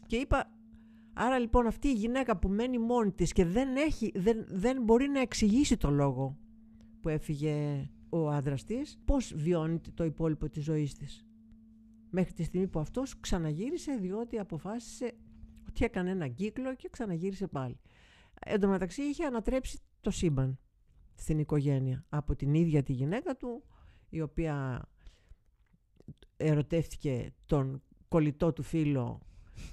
Και 0.07 0.17
είπα, 0.17 0.51
άρα 1.13 1.39
λοιπόν 1.39 1.67
αυτή 1.67 1.89
η 1.89 1.93
γυναίκα 1.93 2.37
που 2.39 2.49
μένει 2.49 2.79
μόνη 2.79 3.13
της 3.13 3.33
και 3.33 3.45
δεν, 3.45 3.77
έχει, 3.77 4.13
δεν, 4.15 4.45
δεν 4.49 4.83
μπορεί 4.83 5.09
να 5.09 5.21
εξηγήσει 5.21 5.77
το 5.77 5.91
λόγο 5.91 6.37
που 7.01 7.09
έφυγε 7.09 7.89
ο 8.09 8.31
άντρας 8.31 8.65
της, 8.65 8.99
πώς 9.05 9.35
βιώνει 9.37 9.81
το 9.95 10.05
υπόλοιπο 10.05 10.49
της 10.49 10.65
ζωής 10.65 10.95
της. 10.95 11.27
Μέχρι 12.11 12.33
τη 12.33 12.43
στιγμή 12.43 12.69
που 12.69 12.79
αυτός 12.79 13.21
ξαναγύρισε 13.21 13.93
διότι 13.93 14.39
αποφάσισε 14.39 15.13
ότι 15.69 15.85
έκανε 15.85 16.11
ένα 16.11 16.29
κύκλο 16.29 16.75
και 16.75 16.89
ξαναγύρισε 16.89 17.47
πάλι. 17.47 17.81
Εν 18.41 18.61
τω 18.61 18.69
μεταξύ 18.69 19.03
είχε 19.03 19.25
ανατρέψει 19.25 19.81
το 20.01 20.11
σύμπαν 20.11 20.59
στην 21.15 21.39
οικογένεια 21.39 22.05
από 22.09 22.37
την 22.37 22.55
ίδια 22.55 22.83
τη 22.83 22.93
γυναίκα 22.93 23.37
του 23.37 23.65
η 24.11 24.21
οποία 24.21 24.89
ερωτεύτηκε 26.37 27.33
τον 27.47 27.83
κολλητό 28.09 28.53
του 28.53 28.63
φίλο 28.63 29.21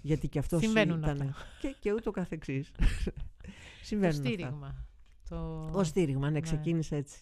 γιατί 0.01 0.27
και 0.27 0.39
αυτός 0.39 0.61
Συμβαίνουν 0.61 1.01
ήταν 1.01 1.35
και, 1.61 1.75
και 1.79 1.93
ούτω 1.93 2.11
καθεξής. 2.11 2.71
Συμβαίνουν 3.81 4.21
το 4.21 4.27
στήριγμα. 4.27 4.85
Το... 5.29 5.69
Ο 5.73 5.83
στήριγμα, 5.83 6.25
ναι, 6.25 6.31
ναι, 6.31 6.39
ξεκίνησε 6.39 6.95
έτσι. 6.95 7.21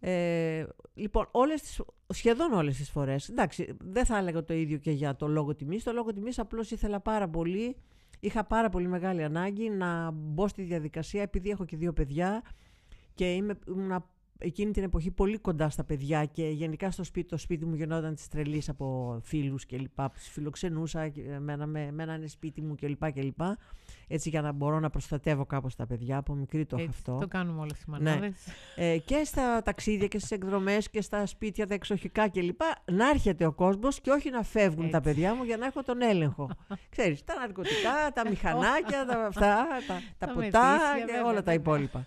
Ε, 0.00 0.66
λοιπόν, 0.94 1.28
όλες 1.30 1.62
τις, 1.62 1.80
σχεδόν 2.06 2.52
όλες 2.52 2.76
τις 2.76 2.90
φορές, 2.90 3.28
εντάξει, 3.28 3.76
δεν 3.80 4.04
θα 4.04 4.18
έλεγα 4.18 4.44
το 4.44 4.54
ίδιο 4.54 4.78
και 4.78 4.90
για 4.90 5.16
το 5.16 5.28
λόγο 5.28 5.54
τιμής. 5.54 5.82
Το 5.82 5.92
λόγο 5.92 6.12
τιμής 6.12 6.38
απλώς 6.38 6.70
ήθελα 6.70 7.00
πάρα 7.00 7.28
πολύ, 7.28 7.76
είχα 8.20 8.44
πάρα 8.44 8.68
πολύ 8.68 8.88
μεγάλη 8.88 9.22
ανάγκη 9.22 9.70
να 9.70 10.10
μπω 10.10 10.48
στη 10.48 10.62
διαδικασία 10.62 11.22
επειδή 11.22 11.50
έχω 11.50 11.64
και 11.64 11.76
δύο 11.76 11.92
παιδιά 11.92 12.42
και 13.14 13.34
είμαι, 13.34 13.58
ήμουν 13.68 14.04
εκείνη 14.42 14.70
την 14.70 14.82
εποχή 14.82 15.10
πολύ 15.10 15.38
κοντά 15.38 15.70
στα 15.70 15.84
παιδιά 15.84 16.24
και 16.24 16.48
γενικά 16.48 16.90
στο 16.90 17.04
σπίτι, 17.04 17.28
το 17.28 17.36
σπίτι 17.36 17.64
μου 17.64 17.74
γινόταν 17.74 18.14
της 18.14 18.28
τρελής 18.28 18.68
από 18.68 19.18
φίλους 19.22 19.66
και 19.66 19.78
λοιπά. 19.78 20.10
Φιλοξενούσα, 20.14 21.12
μένα, 21.40 21.66
με, 21.66 21.92
μένανε 21.92 22.26
σπίτι 22.26 22.60
μου 22.60 22.74
και 22.74 22.88
λοιπά 22.88 23.10
και 23.10 23.22
λοιπά. 23.22 23.58
Έτσι 24.08 24.28
για 24.28 24.40
να 24.40 24.52
μπορώ 24.52 24.80
να 24.80 24.90
προστατεύω 24.90 25.44
κάπως 25.46 25.74
τα 25.74 25.86
παιδιά, 25.86 26.16
από 26.16 26.34
μικρή 26.34 26.66
το 26.66 26.76
έχω 26.76 26.88
αυτό. 26.88 27.18
το 27.20 27.28
κάνουμε 27.28 27.60
όλες 27.60 27.80
οι 27.80 27.84
μανάδες. 27.86 28.20
Ναι. 28.76 28.84
Ε, 28.84 28.98
και 28.98 29.22
στα 29.24 29.62
ταξίδια 29.62 30.06
και 30.06 30.18
στις 30.18 30.30
εκδρομές 30.30 30.90
και 30.90 31.00
στα 31.00 31.26
σπίτια 31.26 31.66
τα 31.66 31.74
εξοχικά 31.74 32.28
και 32.28 32.40
λοιπά, 32.40 32.76
να 32.92 33.08
έρχεται 33.08 33.46
ο 33.46 33.52
κόσμος 33.52 34.00
και 34.00 34.10
όχι 34.10 34.30
να 34.30 34.42
φεύγουν 34.42 34.90
τα 34.90 35.00
παιδιά 35.00 35.34
μου 35.34 35.42
για 35.42 35.56
να 35.56 35.66
έχω 35.66 35.82
τον 35.82 36.02
έλεγχο. 36.02 36.50
Ξέρεις, 36.94 37.24
τα 37.24 37.34
ναρκωτικά, 37.34 38.12
τα 38.14 38.28
μηχανάκια, 38.28 39.04
τα, 39.06 39.26
αυτά, 39.26 39.66
τα, 39.86 40.00
τα 40.18 40.32
ποτά 40.32 40.78
και 41.06 41.12
όλα 41.26 41.42
τα 41.42 41.52
υπόλοιπα. 41.52 42.06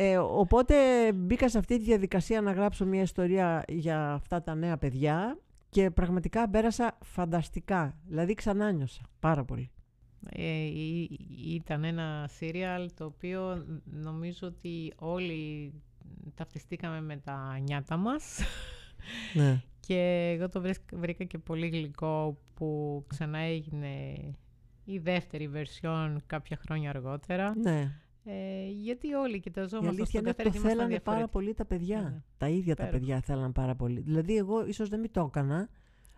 Ε, 0.00 0.16
οπότε 0.18 0.74
μπήκα 1.12 1.48
σε 1.48 1.58
αυτή 1.58 1.78
τη 1.78 1.84
διαδικασία 1.84 2.40
να 2.40 2.52
γράψω 2.52 2.86
μια 2.86 3.02
ιστορία 3.02 3.64
για 3.68 4.12
αυτά 4.12 4.42
τα 4.42 4.54
νέα 4.54 4.78
παιδιά 4.78 5.38
και 5.68 5.90
πραγματικά 5.90 6.48
πέρασα 6.48 6.98
φανταστικά. 7.02 7.98
Δηλαδή 8.06 8.34
ξανά 8.34 8.72
νιώσα 8.72 9.02
πάρα 9.20 9.44
πολύ. 9.44 9.70
Ε, 10.30 10.66
ήταν 11.54 11.84
ένα 11.84 12.28
σύριαλ 12.32 12.90
το 12.94 13.04
οποίο 13.04 13.64
νομίζω 13.84 14.46
ότι 14.46 14.92
όλοι 14.96 15.72
ταυτιστήκαμε 16.34 17.00
με 17.00 17.16
τα 17.16 17.58
νιάτα 17.58 17.96
μας. 17.96 18.38
Ναι. 19.34 19.62
και 19.86 20.30
εγώ 20.36 20.48
το 20.48 20.62
βρήκα 20.92 21.24
και 21.24 21.38
πολύ 21.38 21.68
γλυκό 21.68 22.38
που 22.54 23.04
ξανά 23.06 23.38
έγινε 23.38 24.14
η 24.84 24.98
δεύτερη 24.98 25.48
βερσιόν 25.48 26.22
κάποια 26.26 26.56
χρόνια 26.56 26.90
αργότερα. 26.90 27.54
Ναι. 27.56 27.92
Ε, 28.30 28.70
γιατί 28.70 29.14
όλοι 29.14 29.40
κοιταζόμαστε 29.40 30.04
στον 30.04 30.22
καθένα 30.22 30.50
και 30.50 30.58
το 30.58 30.68
θέλανε 30.68 31.00
πάρα 31.00 31.28
πολύ 31.28 31.54
τα 31.54 31.64
παιδιά. 31.64 32.00
Ναι. 32.00 32.22
Τα 32.38 32.48
ίδια 32.48 32.74
τα 32.76 32.86
παιδιά 32.86 33.20
θέλανε 33.20 33.52
πάρα 33.52 33.74
πολύ. 33.74 34.00
Δηλαδή 34.00 34.36
εγώ 34.36 34.66
ίσως 34.66 34.88
δεν 34.88 35.00
μην 35.00 35.10
το 35.12 35.24
έκανα. 35.28 35.68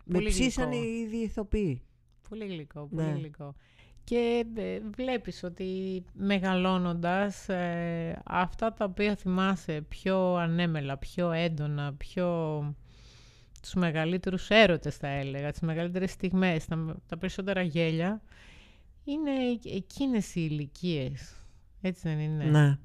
με 0.05 0.19
ψήσανε 0.21 0.77
οι 0.77 1.01
ίδιοι 1.01 1.17
ηθοποιοί. 1.17 1.83
Πολύ 2.29 2.47
γλυκό, 2.47 2.89
πολύ 2.95 3.07
ναι. 3.07 3.13
γλυκό. 3.13 3.55
Και 4.05 4.45
ε, 4.55 4.81
βλέπεις 4.97 5.43
ότι 5.43 6.05
μεγαλώνοντας 6.13 7.49
ε, 7.49 8.23
αυτά 8.25 8.73
τα 8.73 8.85
οποία 8.85 9.17
θυμάσαι 9.17 9.81
πιο 9.89 10.35
ανέμελα, 10.35 10.97
πιο 10.97 11.31
έντονα, 11.31 11.95
πιο 11.95 12.61
τους 13.63 13.75
μεγαλύτερους 13.75 14.49
έρωτες 14.49 14.97
θα 14.97 15.09
έλεγα, 15.09 15.51
τις 15.51 15.61
μεγαλύτερες 15.61 16.11
στιγμές, 16.11 16.67
τα, 16.67 16.97
τα 17.09 17.19
περισσότερα 17.19 17.63
γέλια, 17.63 18.23
είναι 19.05 19.31
εκείνες 19.75 20.35
οι 20.35 20.49
ηλικίες. 20.51 21.35
Έτσι 21.81 22.09
δεν 22.09 22.19
είναι. 22.19 22.45
Ναι. 22.45 22.79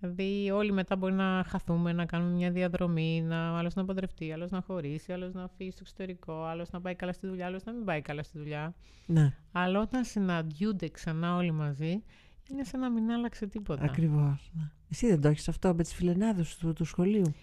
Δηλαδή 0.00 0.50
όλοι 0.50 0.72
μετά 0.72 0.96
μπορεί 0.96 1.12
να 1.12 1.44
χαθούμε, 1.48 1.92
να 1.92 2.04
κάνουμε 2.06 2.30
μια 2.30 2.50
διαδρομή, 2.50 3.22
να, 3.22 3.58
άλλος 3.58 3.74
να 3.74 3.84
παντρευτεί, 3.84 4.32
άλλος 4.32 4.50
να 4.50 4.60
χωρίσει, 4.60 5.12
άλλος 5.12 5.32
να 5.32 5.48
φύγει 5.56 5.70
στο 5.70 5.78
εξωτερικό, 5.82 6.42
άλλος 6.44 6.70
να 6.70 6.80
πάει 6.80 6.94
καλά 6.94 7.12
στη 7.12 7.26
δουλειά, 7.26 7.46
άλλος 7.46 7.64
να 7.64 7.72
μην 7.72 7.84
πάει 7.84 8.00
καλά 8.02 8.22
στη 8.22 8.38
δουλειά. 8.38 8.74
Ναι. 9.06 9.32
Αλλά 9.52 9.80
όταν 9.80 10.04
συναντιούνται 10.04 10.88
ξανά 10.88 11.36
όλοι 11.36 11.50
μαζί, 11.52 12.02
είναι 12.50 12.64
σαν 12.64 12.80
να 12.80 12.90
μην 12.90 13.10
άλλαξε 13.10 13.46
τίποτα. 13.46 13.84
Ακριβώς. 13.84 14.50
Ναι. 14.54 14.70
Εσύ 14.90 15.06
δεν 15.08 15.20
το 15.20 15.28
έχεις 15.28 15.48
αυτό 15.48 15.74
με 15.74 15.82
τις 15.82 15.94
φιλενάδες 15.94 16.56
του, 16.56 16.72
του 16.72 16.84
σχολείου; 16.84 17.34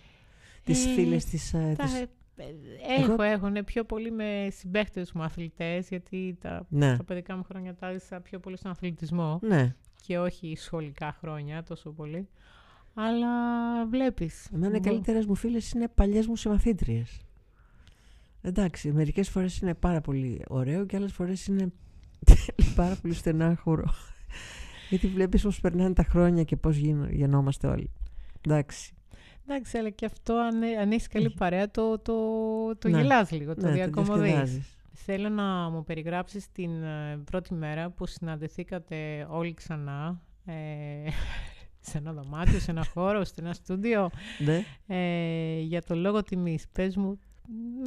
Τις 0.64 0.86
Ε, 0.86 0.90
φίλες 0.90 1.26
της... 1.26 1.54
ε, 1.54 1.74
Τα- 1.78 1.84
της- 1.84 2.00
ε, 2.02 2.08
Έχω, 3.00 3.22
έχω, 3.22 3.50
ναι, 3.50 3.64
πιο 3.64 3.84
πολύ 3.84 4.12
με 4.12 4.48
συμπαίχτες 4.52 5.12
μου 5.12 5.24
αθλητές, 5.24 5.88
γιατί 5.90 6.38
τα, 6.42 6.66
Ναι. 6.70 6.98
τα 6.98 7.04
παιδικά 7.04 7.36
μου 7.38 7.44
χρόνια 7.44 7.76
τα 7.76 7.88
έζησα 7.88 8.20
πιο 8.22 8.40
πολύ 8.40 8.58
στον 8.58 8.72
αθλητισμό 8.72 9.40
Ναι. 9.42 9.76
Και 10.06 10.18
όχι 10.20 10.56
σχολικά 10.58 11.18
χρόνια 11.20 11.64
τόσο 11.64 11.92
πολύ. 11.92 12.28
Αλλά 12.94 13.30
βλέπεις. 13.88 14.50
Εμένα 14.54 14.76
οι 14.76 14.80
μπο- 14.80 14.90
καλύτερες 14.90 15.26
μου 15.26 15.36
φίλες 15.36 15.72
είναι 15.72 15.88
παλιές 15.88 16.28
μου 16.28 16.36
συμμαθήτριες. 16.36 17.20
Εντάξει, 18.42 18.92
μερικές 18.92 19.30
φορές 19.30 19.58
είναι 19.60 19.74
πάρα 19.74 20.02
πολύ 20.02 20.42
ωραίο 20.48 20.86
και 20.86 20.96
άλλες 20.96 21.12
φορές 21.14 21.46
είναι 21.48 21.72
πάρα 22.76 22.96
πολύ 23.02 23.14
στενάχωρο. 23.14 23.94
Γιατί 24.90 25.08
βλέπεις 25.08 25.42
πώς 25.44 25.60
περνάνε 25.60 25.94
τα 25.94 26.04
χρόνια 26.04 26.44
και 26.44 26.56
πώς 26.56 26.76
γίνο- 26.76 27.08
γεννόμαστε 27.10 27.68
όλοι. 27.68 27.90
Εντάξει. 28.42 28.94
Εντάξει, 29.48 29.78
αλλά 29.78 29.90
και 29.90 30.06
αυτό 30.06 30.34
αν, 30.36 30.64
αν 30.82 30.92
έχεις 30.92 31.08
καλή 31.08 31.30
παρέα 31.30 31.72
το, 31.72 32.00
το, 32.00 32.14
το 32.78 32.90
Ναι. 32.90 32.98
γελάς 33.02 33.32
λίγο, 33.32 33.56
το 33.56 33.62
ναι, 33.62 33.68
το 33.68 33.74
διακομωδείς. 33.74 34.73
Διασκεδάζεις. 34.94 35.04
Θέλω 35.06 35.30
να 35.30 35.70
μου 35.70 35.84
περιγράψεις 35.84 36.52
την 36.52 36.84
ε, 36.84 37.18
πρώτη 37.32 37.54
μέρα 37.54 37.90
που 37.90 38.06
συναντηθήκατε 38.06 39.28
όλοι 39.30 39.54
ξανά 39.54 40.22
ε, 40.46 40.54
σε 41.88 41.98
ένα 41.98 42.14
δωμάτιο, 42.14 42.60
σε 42.60 42.72
ένα 42.72 42.86
χώρο, 42.94 43.24
σε 43.24 43.34
ένα 43.40 43.54
στούντιο 43.54 44.10
Ναι. 44.46 44.64
ε, 44.88 45.60
για 45.60 45.82
το 45.84 45.96
λόγο 45.96 46.24
τιμής. 46.24 46.66
Πες 46.72 46.96
μου 46.96 47.20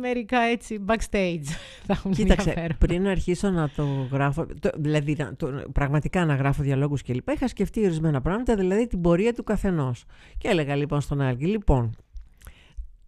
μερικά 0.00 0.38
έτσι 0.38 0.84
backstage 0.88 1.44
θα 1.86 1.92
έχουν 1.92 2.12
Κοίταξε, 2.12 2.48
ενδιαφέρον. 2.48 2.76
πριν 2.78 3.06
αρχίσω 3.06 3.50
να 3.50 3.68
το 3.70 3.84
γράφω, 4.12 4.46
το, 4.60 4.70
δηλαδή 4.76 5.14
να- 5.18 5.34
το, 5.36 5.62
πραγματικά 5.72 6.25
να 6.25 6.34
γράφω 6.34 6.62
διαλόγους 6.62 7.02
και 7.02 7.14
λοιπά, 7.14 7.32
είχα 7.32 7.48
σκεφτεί 7.48 7.84
ορισμένα 7.84 8.20
πράγματα, 8.20 8.56
δηλαδή 8.56 8.86
την 8.86 9.00
πορεία 9.00 9.32
του 9.34 9.44
καθενός. 9.44 10.04
Και 10.38 10.48
έλεγα 10.48 10.75
λοιπόν 10.75 11.00
στον 11.00 11.20
Άλκη, 11.20 11.46
λοιπόν, 11.46 11.96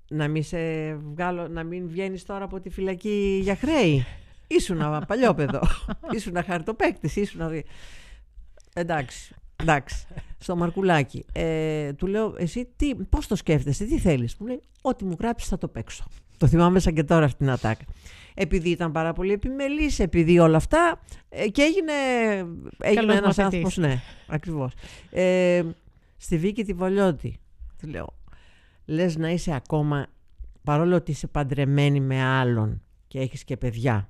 να 0.08 0.28
μην, 0.28 0.42
σε 0.42 0.94
βγάλω, 0.94 1.48
να 1.48 1.62
μην 1.62 1.88
βγαίνεις 1.88 2.24
τώρα 2.24 2.44
από 2.44 2.60
τη 2.60 2.70
φυλακή 2.70 3.38
για 3.42 3.56
χρέη. 3.56 4.04
Ήσουνα 4.46 5.04
παλιόπαιδο, 5.06 5.60
ήσουνα 6.16 6.42
χαρτοπαίκτης, 6.42 7.16
ήσουνα... 7.16 7.62
Εντάξει, 8.74 9.34
εντάξει, 9.56 10.06
στο 10.38 10.56
Μαρκουλάκι. 10.56 11.24
Ε, 11.32 11.92
του 11.92 12.06
λέω, 12.06 12.34
εσύ 12.38 12.68
τι, 12.76 12.94
πώς 12.94 13.26
το 13.26 13.36
σκέφτεσαι, 13.36 13.84
τι 13.84 13.98
θέλεις; 13.98 14.36
Μου 14.38 14.46
λέει, 14.46 14.60
ό,τι 14.80 15.04
μου 15.04 15.16
γράψεις 15.20 15.48
θα 15.48 15.58
το 15.58 15.68
παίξω. 15.68 16.04
Το 16.36 16.46
θυμάμαι 16.46 16.78
σαν 16.78 16.94
και 16.94 17.04
τώρα 17.04 17.24
αυτή 17.24 17.38
την 17.38 17.50
ατάκα. 17.50 17.84
Επειδή 18.34 18.70
ήταν 18.70 18.92
πάρα 18.92 19.12
πολύ 19.12 19.32
επιμελής, 19.32 19.98
επειδή 19.98 20.38
όλα 20.38 20.56
αυτά 20.56 21.00
ε, 21.28 21.48
και 21.48 21.62
έγινε, 21.62 21.92
έγινε 22.78 23.00
Καλός 23.00 23.16
ένας 23.16 23.36
μαθητής. 23.36 23.44
άνθρωπος, 23.44 23.76
ναι, 23.76 24.02
ακριβώς. 24.26 24.72
Ε, 25.10 25.62
στη 26.16 26.38
Βίκη 26.38 26.64
τη 26.64 26.72
Βολιώτη, 26.72 27.40
του 27.80 27.88
λέω, 27.88 28.17
λες 28.88 29.16
να 29.16 29.30
είσαι 29.30 29.54
ακόμα, 29.54 30.06
παρόλο 30.62 30.96
ότι 30.96 31.10
είσαι 31.10 31.26
παντρεμένη 31.26 32.00
με 32.00 32.22
άλλον 32.22 32.82
και 33.06 33.18
έχεις 33.18 33.44
και 33.44 33.56
παιδιά, 33.56 34.08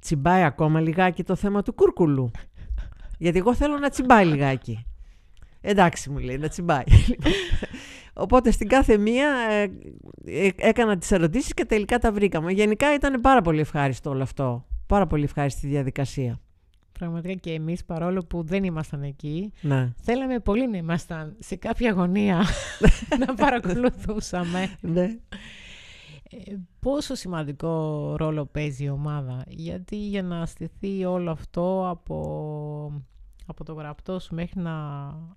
τσιμπάει 0.00 0.42
ακόμα 0.42 0.80
λιγάκι 0.80 1.24
το 1.24 1.34
θέμα 1.34 1.62
του 1.62 1.74
κούρκουλου. 1.74 2.30
Γιατί 3.18 3.38
εγώ 3.38 3.54
θέλω 3.54 3.78
να 3.78 3.88
τσιμπάει 3.88 4.26
λιγάκι. 4.26 4.86
Εντάξει 5.60 6.10
μου 6.10 6.18
λέει, 6.18 6.38
να 6.38 6.48
τσιμπάει. 6.48 6.84
Οπότε 8.12 8.50
στην 8.50 8.68
κάθε 8.68 8.96
μία 8.96 9.28
ε, 9.50 9.70
ε, 10.24 10.50
έκανα 10.56 10.98
τις 10.98 11.10
ερωτήσεις 11.10 11.54
και 11.54 11.64
τελικά 11.64 11.98
τα 11.98 12.12
βρήκαμε. 12.12 12.52
Γενικά 12.52 12.94
ήταν 12.94 13.20
πάρα 13.20 13.42
πολύ 13.42 13.60
ευχάριστο 13.60 14.10
όλο 14.10 14.22
αυτό. 14.22 14.66
Πάρα 14.86 15.06
πολύ 15.06 15.24
ευχάριστη 15.24 15.66
διαδικασία. 15.66 16.40
Πραγματικά 17.00 17.34
και 17.34 17.52
εμείς 17.52 17.84
παρόλο 17.84 18.24
που 18.24 18.42
δεν 18.42 18.64
ήμασταν 18.64 19.02
εκεί, 19.02 19.52
Ναι. 19.60 19.92
θέλαμε 20.00 20.38
πολύ 20.38 20.68
να 20.70 20.76
ήμασταν 20.76 21.36
σε 21.38 21.56
κάποια 21.56 21.92
γωνία 21.92 22.44
να 23.26 23.34
παρακολουθούσαμε. 23.34 24.68
ναι. 24.80 25.02
Ε, 26.32 26.54
πόσο 26.80 27.14
σημαντικό 27.14 28.14
ρόλο 28.16 28.46
παίζει 28.46 28.84
η 28.84 28.88
ομάδα; 28.88 29.44
Γιατί 29.48 29.96
για 29.96 30.22
να 30.22 30.46
στηθεί 30.46 31.04
όλο 31.04 31.30
αυτό 31.30 31.88
από, 31.88 33.02
από 33.50 33.64
το 33.64 33.72
γραπτό 33.72 34.18
σου 34.18 34.34
μέχρι 34.34 34.60
να 34.60 34.72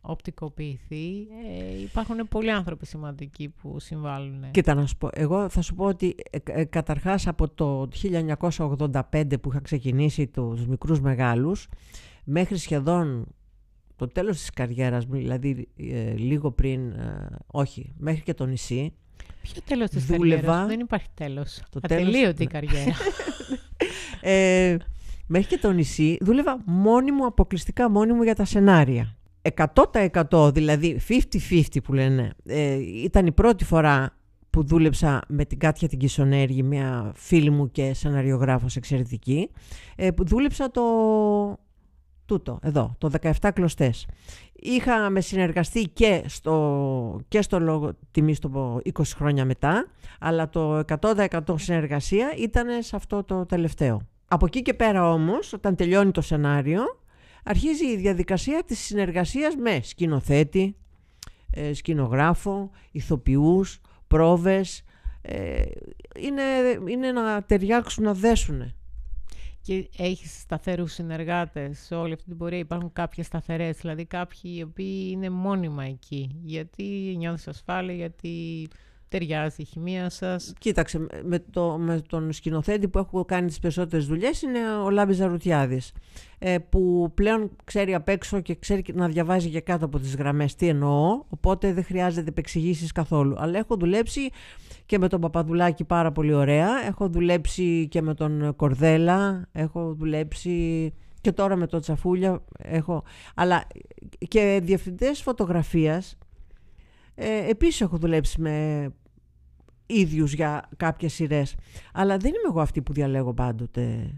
οπτικοποιηθεί, 0.01 1.27
ε, 1.47 1.81
υπάρχουν 1.81 2.27
πολλοί 2.29 2.51
άνθρωποι 2.51 2.85
σημαντικοί 2.85 3.49
που 3.49 3.79
συμβάλλουν. 3.79 4.51
Κοίτα 4.51 4.73
να 4.73 4.85
σου 4.85 4.97
πω, 4.97 5.09
εγώ 5.13 5.49
θα 5.49 5.61
σου 5.61 5.75
πω 5.75 5.85
ότι 5.85 6.15
ε, 6.31 6.37
ε, 6.43 6.63
καταρχάς 6.65 7.27
από 7.27 7.49
το 7.49 7.87
1985 8.57 9.39
που 9.41 9.49
είχα 9.49 9.59
ξεκινήσει 9.61 10.27
τους 10.27 10.67
μικρούς 10.67 11.01
μεγάλους 11.01 11.67
μέχρι 12.23 12.57
σχεδόν 12.57 13.25
το 13.95 14.07
τέλος 14.07 14.37
της 14.37 14.49
καριέρας 14.49 15.05
μου, 15.05 15.13
δηλαδή 15.15 15.67
ε, 15.77 16.13
λίγο 16.13 16.51
πριν, 16.51 16.91
ε, 16.91 17.27
όχι, 17.47 17.93
μέχρι 17.97 18.21
και 18.21 18.33
το 18.33 18.45
νησί, 18.45 18.93
Ποιο 19.41 19.61
τέλος 19.65 19.89
της 19.89 20.05
δούλευα- 20.05 20.41
καριέρας 20.41 20.61
σου; 20.61 20.67
Δεν 20.67 20.79
υπάρχει 20.79 21.07
τέλος. 21.13 21.61
Το 21.69 21.79
τέλος- 21.79 22.07
Ατελείωτη 22.07 22.43
η 22.43 22.45
ναι. 22.45 22.51
καριέρα. 22.59 22.93
ε, 24.21 24.77
μέχρι 25.27 25.47
και 25.47 25.57
το 25.57 25.71
νησί 25.71 26.17
δούλευα 26.21 26.61
μόνη 26.65 27.11
μου, 27.11 27.25
αποκλειστικά 27.25 27.89
μόνη 27.89 28.13
μου 28.13 28.23
για 28.23 28.35
τα 28.35 28.45
σενάρια. 28.45 29.15
100% 30.31 30.53
δηλαδή 30.53 30.99
50-50 31.49 31.61
που 31.83 31.93
λένε. 31.93 32.33
Ε, 32.45 32.73
ήταν 33.03 33.25
η 33.25 33.31
πρώτη 33.31 33.63
φορά 33.63 34.17
που 34.49 34.63
δούλεψα 34.63 35.21
με 35.27 35.45
την 35.45 35.57
Κάτια 35.59 35.87
την 35.87 35.99
Κισονέργη, 35.99 36.63
μια 36.63 37.11
φίλη 37.15 37.49
μου 37.49 37.71
και 37.71 37.93
σεναριογράφος 37.93 38.75
εξαιρετική, 38.75 39.49
ε, 39.95 40.11
που 40.11 40.25
δούλεψα 40.25 40.71
το 40.71 40.83
τούτο, 42.25 42.59
εδώ, 42.61 42.95
το 42.97 43.09
17 43.21 43.49
κλωστές. 43.53 44.07
Είχαμε 44.53 45.21
συνεργαστεί 45.21 45.83
και 45.83 46.23
στο, 46.27 47.19
και 47.27 47.41
στο 47.41 47.59
λόγο 47.59 47.91
τιμή 48.11 48.33
στο 48.33 48.81
20 48.93 49.03
χρόνια 49.15 49.45
μετά, 49.45 49.87
αλλά 50.19 50.49
το 50.49 50.83
100% 51.01 51.39
συνεργασία 51.55 52.33
ήταν 52.37 52.83
σε 52.83 52.95
αυτό 52.95 53.23
το 53.23 53.45
τελευταίο. 53.45 54.01
Από 54.33 54.45
εκεί 54.45 54.61
και 54.61 54.73
πέρα 54.73 55.11
όμως, 55.11 55.53
όταν 55.53 55.75
τελειώνει 55.75 56.11
το 56.11 56.21
σενάριο, 56.21 56.83
αρχίζει 57.43 57.85
η 57.85 57.97
διαδικασία 57.97 58.63
της 58.63 58.79
συνεργασίας 58.79 59.55
με 59.55 59.79
σκηνοθέτη, 59.83 60.75
ε, 61.51 61.73
σκηνογράφο, 61.73 62.71
ηθοποιούς, 62.91 63.81
πρόβες. 64.07 64.83
Ε, 65.21 65.61
είναι, 66.19 66.41
είναι 66.89 67.11
να 67.11 67.43
ταιριάξουν, 67.43 68.03
να 68.03 68.13
δέσουν. 68.13 68.73
και 69.61 69.89
έχεις 69.97 70.39
σταθερούς 70.39 70.93
συνεργάτες 70.93 71.79
σε 71.79 71.95
όλη 71.95 72.13
αυτή 72.13 72.25
την 72.25 72.37
πορεία; 72.37 72.59
Υπάρχουν 72.59 72.93
κάποιες 72.93 73.25
σταθερές, 73.25 73.77
δηλαδή 73.77 74.05
κάποιοι 74.05 74.53
οι 74.57 74.61
οποίοι 74.61 75.09
είναι 75.11 75.29
μόνιμα 75.29 75.83
εκεί; 75.83 76.39
Γιατί 76.43 77.13
νιώθεις 77.17 77.47
ασφάλεια, 77.47 77.95
γιατί 77.95 78.67
ταιριάζει 79.13 79.61
η 79.61 79.65
χημεία 79.65 80.09
σας. 80.09 80.53
Κοίταξε, 80.59 81.07
με, 81.23 81.39
το, 81.51 81.77
με 81.77 82.01
τον 82.07 82.31
σκηνοθέτη 82.31 82.87
που 82.87 82.99
έχω 82.99 83.25
κάνει 83.25 83.47
τις 83.47 83.59
περισσότερες 83.59 84.05
δουλειές 84.05 84.41
είναι 84.41 84.59
ο 84.85 84.89
Λάμπης 84.89 85.15
Ζαρουτιάδης 85.15 85.91
ε, 86.39 86.57
που 86.57 87.11
πλέον 87.13 87.51
ξέρει 87.63 87.93
απ' 87.93 88.09
έξω 88.09 88.41
και 88.41 88.55
ξέρει 88.55 88.81
και 88.81 88.93
να 88.93 89.07
διαβάζει 89.07 89.49
και 89.49 89.59
κάτω 89.59 89.85
από 89.85 89.99
τις 89.99 90.15
γραμμές 90.15 90.55
τι 90.55 90.67
εννοώ 90.67 91.23
οπότε 91.29 91.73
δεν 91.73 91.83
χρειάζεται 91.83 92.29
επεξηγήσεις 92.29 92.91
καθόλου 92.91 93.35
αλλά 93.37 93.57
έχω 93.57 93.75
δουλέψει 93.75 94.29
και 94.85 94.97
με 94.97 95.07
τον 95.07 95.21
Παπαδουλάκη 95.21 95.83
πάρα 95.83 96.11
πολύ 96.11 96.33
ωραία 96.33 96.69
έχω 96.87 97.07
δουλέψει 97.07 97.87
και 97.87 98.01
με 98.01 98.13
τον 98.13 98.55
Κορδέλα 98.55 99.47
έχω 99.51 99.93
δουλέψει 99.93 100.93
και 101.21 101.31
τώρα 101.31 101.55
με 101.55 101.67
τον 101.67 101.81
Τσαφούλια 101.81 102.43
έχω 102.57 103.03
αλλά 103.35 103.67
και 104.27 104.59
διευθυντές 104.63 105.21
φωτογραφίας 105.21 106.17
ε, 107.15 107.49
επίσης 107.49 107.81
έχω 107.81 107.97
δουλέψει 107.97 108.41
με 108.41 108.87
ίδιους 109.99 110.33
για 110.33 110.69
κάποιες 110.77 111.13
σειρές. 111.13 111.55
Αλλά 111.93 112.17
δεν 112.17 112.29
είμαι 112.29 112.47
εγώ 112.49 112.61
αυτή 112.61 112.81
που 112.81 112.93
διαλέγω 112.93 113.33
πάντοτε. 113.33 114.13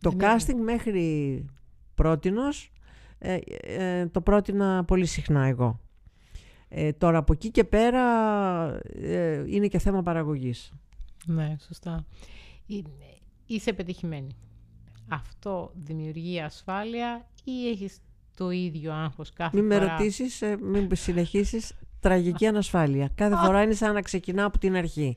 Το 0.00 0.10
Δεν 0.10 0.18
είναι. 0.18 0.36
casting 0.38 0.64
μέχρι 0.64 1.44
πρότινος 1.94 2.70
ε, 3.18 3.38
ε, 3.60 4.06
το 4.06 4.20
πρότεινα 4.20 4.84
πολύ 4.84 5.06
συχνά 5.06 5.44
εγώ. 5.44 5.80
Ε, 6.68 6.92
τώρα 6.92 7.18
από 7.18 7.32
εκεί 7.32 7.50
και 7.50 7.64
πέρα 7.64 8.02
ε, 8.84 9.44
είναι 9.46 9.66
και 9.66 9.78
θέμα 9.78 10.02
παραγωγής. 10.02 10.72
Ναι, 11.26 11.56
σωστά. 11.66 12.06
Ε, 12.68 12.74
Είσαι 13.46 13.72
πετυχημένη. 13.72 14.36
Αυτό 15.08 15.72
δημιουργεί 15.74 16.40
ασφάλεια 16.40 17.28
ή 17.44 17.68
έχεις 17.68 18.00
το 18.36 18.50
ίδιο 18.50 18.92
άγχος 18.92 19.32
κάθε 19.32 19.56
Μην 19.56 19.66
με 19.66 19.74
φορά; 19.78 19.96
ρωτήσεις, 19.96 20.42
ε, 20.42 20.56
μην 20.62 20.88
συνεχίσεις. 20.92 21.72
Τραγική 22.00 22.46
ανασφάλεια. 22.52 23.08
Κάθε 23.14 23.36
φορά 23.46 23.62
είναι 23.62 23.74
σαν 23.74 23.94
να 23.94 24.00
ξεκινά 24.02 24.44
από 24.44 24.58
την 24.58 24.76
αρχή. 24.76 25.16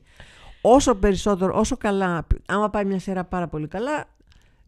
Όσο 0.61 0.95
περισσότερο, 0.95 1.57
όσο 1.59 1.77
καλά, 1.77 2.27
άμα 2.47 2.69
πάει 2.69 2.85
μια 2.85 2.99
σειρά 2.99 3.23
πάρα 3.23 3.47
πολύ 3.47 3.67
καλά, 3.67 4.05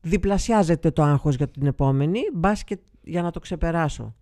διπλασιάζεται 0.02 0.92
το 0.92 1.04
άγχος 1.04 1.36
για 1.36 1.48
την 1.48 1.66
επόμενη, 1.68 2.20
μπας 2.34 2.64
και 2.64 2.78
για 3.04 3.22
να 3.22 3.32
το 3.32 3.40
ξεπεράσω. 3.40 4.16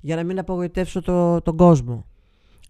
Για 0.00 0.16
να 0.16 0.24
μην 0.24 0.38
απογοητεύσω 0.38 1.02
το, 1.02 1.40
τον 1.42 1.56
κόσμο. 1.56 2.06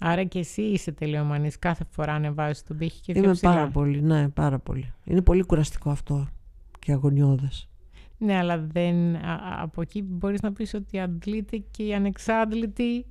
Άρα 0.01 0.25
και 0.25 0.39
εσύ 0.39 0.63
είσαι 0.63 0.93
τελειομανής 0.93 1.59
κάθε 1.59 1.85
φορά 1.91 2.13
ανεβάζεις 2.13 2.63
τον 2.63 2.77
πύχη 2.77 3.01
και 3.01 3.13
πιο 3.13 3.23
Είμαι 3.23 3.33
ψηλά. 3.33 3.53
πάρα 3.55 3.69
πολύ, 3.69 4.03
ναι, 4.03 4.29
πάρα 4.29 4.59
πολύ. 4.59 4.93
Είναι 5.05 5.23
πολύ 5.23 5.43
κουραστικό 5.43 5.91
αυτό 5.91 6.27
και 6.79 6.93
αγωνιώδες. 6.93 7.69
Ναι, 8.19 8.37
αλλά 8.39 8.59
δεν, 8.59 9.15
α- 9.17 9.19
α- 9.33 9.63
από 9.63 9.81
εκεί 9.81 10.03
μπορείς 10.03 10.41
να 10.41 10.53
πεις 10.53 10.75
ότι 10.75 11.01
αντλείται 11.01 11.57
και 11.71 11.83
η 11.83 11.95
ανεξάντλητη 11.95 13.07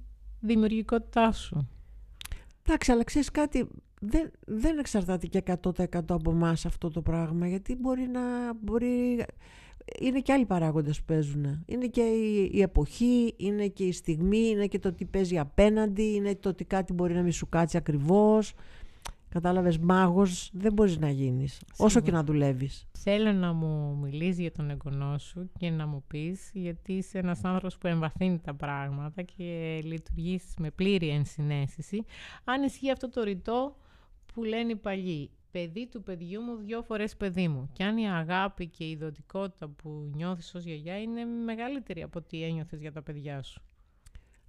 δημιουργικότητά 0.46 1.32
σου. 1.32 1.68
Εντάξει, 2.64 2.92
αλλά 2.92 3.04
ξέρεις 3.04 3.32
κάτι, 3.32 3.68
δεν, 4.00 4.32
δεν 4.46 4.78
εξαρτάται 4.78 5.28
και 5.28 5.44
100% 5.64 5.86
από 6.08 6.32
εμάς 6.32 6.66
αυτό 6.66 6.90
το 6.90 7.02
πράγμα, 7.02 7.48
γιατί 7.48 7.76
μπορεί 7.76 8.08
να... 8.08 8.54
Μπορεί, 8.54 9.26
είναι 10.00 10.20
και 10.20 10.34
άλλοι 10.34 10.46
παράγοντες 10.46 10.98
που 11.00 11.06
παίζουν. 11.06 11.64
Είναι 11.66 11.88
και 11.88 12.02
η, 12.02 12.50
η 12.54 12.62
εποχή, 12.62 13.34
είναι 13.38 13.68
και 13.68 13.84
η 13.84 13.92
στιγμή, 13.92 14.48
είναι 14.48 14.68
και 14.68 14.80
το 14.80 14.94
τι 14.94 15.06
παίζει 15.06 15.40
απέναντι, 15.40 16.14
είναι 16.14 16.36
το 16.36 16.50
ότι 16.50 16.66
κάτι 16.66 16.94
μπορεί 16.94 17.14
να 17.14 17.22
μην 17.22 17.32
σου 17.32 17.50
κάτσει 17.50 17.78
ακριβώς. 17.78 18.54
Κατάλαβες, 19.36 19.78
μάγος 19.78 20.50
δεν 20.54 20.74
μπορείς 20.74 20.98
να 20.98 21.10
γίνεις, 21.10 21.62
όσο 21.78 22.00
και 22.00 22.06
Σίγουρα. 22.06 22.12
να 22.12 22.24
δουλεύεις. 22.24 22.88
Θέλω 22.98 23.32
να 23.32 23.54
μου 23.54 23.98
μιλήσεις 23.98 24.40
για 24.40 24.52
τον 24.52 24.70
εγγονό 24.70 25.18
σου 25.18 25.50
και 25.60 25.70
να 25.70 25.88
μου 25.88 26.04
πεις 26.08 26.52
γιατί 26.54 26.94
είσαι 26.94 27.18
ένας 27.18 27.44
άνθρωπος 27.44 27.78
που 27.78 27.88
εμβαθύνει 27.88 28.40
τα 28.40 28.54
πράγματα 28.54 29.22
και 29.22 29.80
λειτουργείς 29.84 30.54
με 30.60 30.72
πλήρη 30.72 31.10
ενσυναίσθηση. 31.10 32.06
Αν 32.44 32.64
ισχύει 32.64 32.92
αυτό 32.92 33.10
το 33.10 33.24
ρητό 33.24 33.76
που 34.34 34.44
λένε 34.44 34.72
οι 34.72 34.76
παλιοί, 34.76 35.30
παιδί 35.52 35.88
του 35.88 36.04
παιδιού 36.04 36.42
μου 36.42 36.56
δυο 36.56 36.82
φορές 36.82 37.16
παιδί 37.16 37.48
μου. 37.48 37.70
Και 37.74 37.84
αν 37.84 37.98
η 37.98 38.10
αγάπη 38.10 38.68
και 38.68 38.90
η 38.90 38.96
δοτικότητα 38.96 39.68
που 39.68 40.12
νιώθεις 40.16 40.56
ως 40.56 40.64
γιαγιά 40.64 41.02
είναι 41.02 41.26
μεγαλύτερη 41.26 42.02
από 42.02 42.20
ό,τι 42.20 42.44
ένιωθες 42.44 42.80
για 42.80 42.92
τα 42.92 43.02
παιδιά 43.02 43.42
σου. 43.44 43.62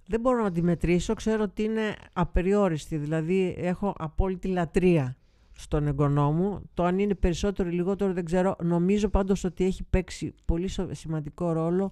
Δεν 0.07 0.19
μπορώ 0.19 0.43
να 0.43 0.51
τη 0.51 0.61
μετρήσω, 0.61 1.13
ξέρω 1.13 1.43
ότι 1.43 1.63
είναι 1.63 1.95
απεριόριστη, 2.13 2.97
δηλαδή 2.97 3.55
έχω 3.57 3.93
απόλυτη 3.97 4.47
λατρεία 4.47 5.17
στον 5.51 5.87
εγγονό 5.87 6.31
μου. 6.31 6.61
Το 6.73 6.83
αν 6.83 6.99
είναι 6.99 7.15
περισσότερο 7.15 7.69
ή 7.69 7.71
λιγότερο 7.71 8.13
δεν 8.13 8.25
ξέρω. 8.25 8.55
Νομίζω 8.63 9.09
πάντως 9.09 9.43
ότι 9.43 9.65
έχει 9.65 9.83
παίξει 9.83 10.33
πολύ 10.45 10.67
σο- 10.67 10.89
σημαντικό 10.93 11.51
ρόλο 11.51 11.91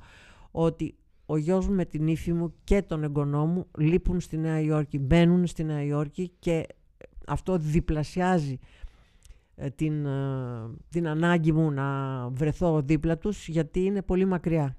ότι 0.52 0.96
ο 1.26 1.38
γιος 1.38 1.68
μου 1.68 1.74
με 1.74 1.86
την 1.86 2.08
ύφη 2.08 2.34
μου 2.34 2.54
και 2.64 2.82
τον 2.82 3.04
εγγονό 3.04 3.46
μου 3.46 3.68
λείπουν 3.78 4.20
στη 4.20 4.38
Νέα 4.38 4.60
Υόρκη, 4.60 5.00
μπαίνουν 5.00 5.48
στη 5.48 5.64
Νέα 5.64 5.84
Υόρκη 5.84 6.32
και 6.40 6.66
αυτό 7.28 7.58
διπλασιάζει 7.58 8.60
ε, 9.56 9.70
την, 9.70 10.06
ε, 10.06 10.70
την 10.90 11.08
ανάγκη 11.08 11.52
μου 11.52 11.72
να 11.72 12.30
βρεθώ 12.30 12.82
δίπλα 12.82 13.18
τους 13.18 13.48
γιατί 13.48 13.84
είναι 13.84 14.02
πολύ 14.02 14.26
μακριά. 14.26 14.76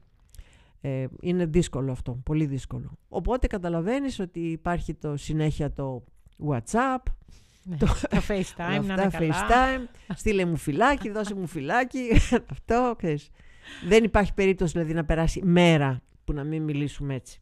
Ε, 0.88 1.06
είναι 1.20 1.46
δύσκολο 1.46 1.92
αυτό, 1.92 2.20
πολύ 2.24 2.46
δύσκολο. 2.46 2.98
Οπότε 3.08 3.46
καταλαβαίνεις 3.46 4.18
ότι 4.20 4.40
υπάρχει 4.40 4.94
το 4.94 5.16
συνέχεια 5.16 5.72
το 5.72 6.04
WhatsApp, 6.48 7.02
Ναι, 7.62 7.76
Το- 7.76 7.86
τα 8.10 8.20
FaceTime 8.28 8.56
να 8.56 8.74
είναι 8.74 8.92
αυτά, 8.92 9.08
καλά. 9.18 9.34
FaceTime, 9.34 10.14
στείλε 10.14 10.44
μου 10.44 10.56
φυλάκι, 10.56 11.10
δώσε 11.10 11.34
μου 11.34 11.46
φυλάκι, 11.46 12.08
αυτό, 12.50 12.94
ξέρεις. 12.98 13.30
Δεν 13.88 14.04
υπάρχει 14.04 14.34
περίπτωση 14.34 14.72
δηλαδή 14.72 14.92
να 14.94 15.04
περάσει 15.04 15.42
μέρα 15.44 16.02
που 16.24 16.32
να 16.32 16.44
μην 16.44 16.62
μιλήσουμε 16.62 17.14
έτσι. 17.14 17.40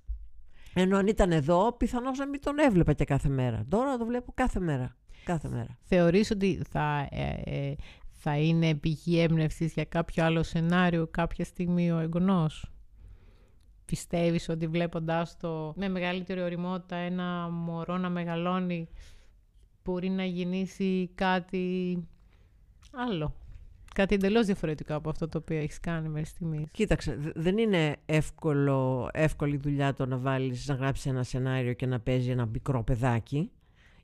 Ενώ 0.75 0.97
αν 0.97 1.07
ήταν 1.07 1.33
εδώ, 1.33 1.73
πιθανώς 1.73 2.19
να 2.19 2.27
μην 2.29 2.41
τον 2.41 2.59
έβλεπα 2.59 2.93
και 2.93 3.05
κάθε 3.05 3.29
μέρα. 3.29 3.65
Τώρα 3.69 3.97
το 3.97 4.05
βλέπω 4.07 4.33
κάθε 4.35 4.61
μέρα. 4.61 4.97
Κάθε 5.25 5.49
μέρα. 5.49 5.79
Θεωρείς 5.83 6.31
ότι 6.31 6.63
θα, 6.71 7.09
ε, 7.11 7.41
ε, 7.45 7.75
θα 8.13 8.37
είναι 8.39 8.75
πηγή 8.75 9.21
έμπνευσης 9.21 9.73
για 9.73 9.85
κάποιο 9.85 10.25
άλλο 10.25 10.43
σενάριο 10.43 11.07
κάποια 11.07 11.45
στιγμή 11.45 11.93
ο 11.93 11.99
εγγονός; 11.99 12.53
σου. 12.55 12.74
Πιστεύεις 13.85 14.49
ότι 14.49 14.67
βλέποντάς 14.67 15.37
το 15.37 15.73
με 15.77 15.89
μεγαλύτερη 15.89 16.41
οριμότητα 16.43 16.97
ένα 16.97 17.49
μωρό 17.51 17.97
να 17.99 18.09
μεγαλώνει 18.09 18.89
μπορεί 19.85 20.09
να 20.09 20.25
γεννήσει 20.25 21.11
κάτι 21.15 21.97
άλλο. 22.93 23.35
Κάτι 23.95 24.15
εντελώς 24.15 24.47
διαφορετικό 24.47 24.95
από 24.95 25.11
αυτό 25.11 25.29
το 25.29 25.39
οποίο 25.39 25.57
έχεις 25.59 25.81
κάνει 25.81 26.09
μέχρι 26.09 26.29
στιγμής. 26.29 26.69
Κοίταξε, 26.71 27.17
δε- 27.17 27.31
δεν 27.35 27.59
είναι 27.59 27.97
εύκολο, 28.07 29.09
εύκολη 29.13 29.57
δουλειά 29.57 29.93
το 29.95 30.07
να 30.07 30.17
βάλεις, 30.19 30.69
να 30.69 30.75
γράψεις 30.75 31.07
ένα 31.07 31.23
σενάριο 31.23 31.73
και 31.73 31.87
να 31.87 32.01
παίζει 32.01 32.31
ένα 32.31 32.47
μικρό 32.47 32.83
παιδάκι. 32.85 33.51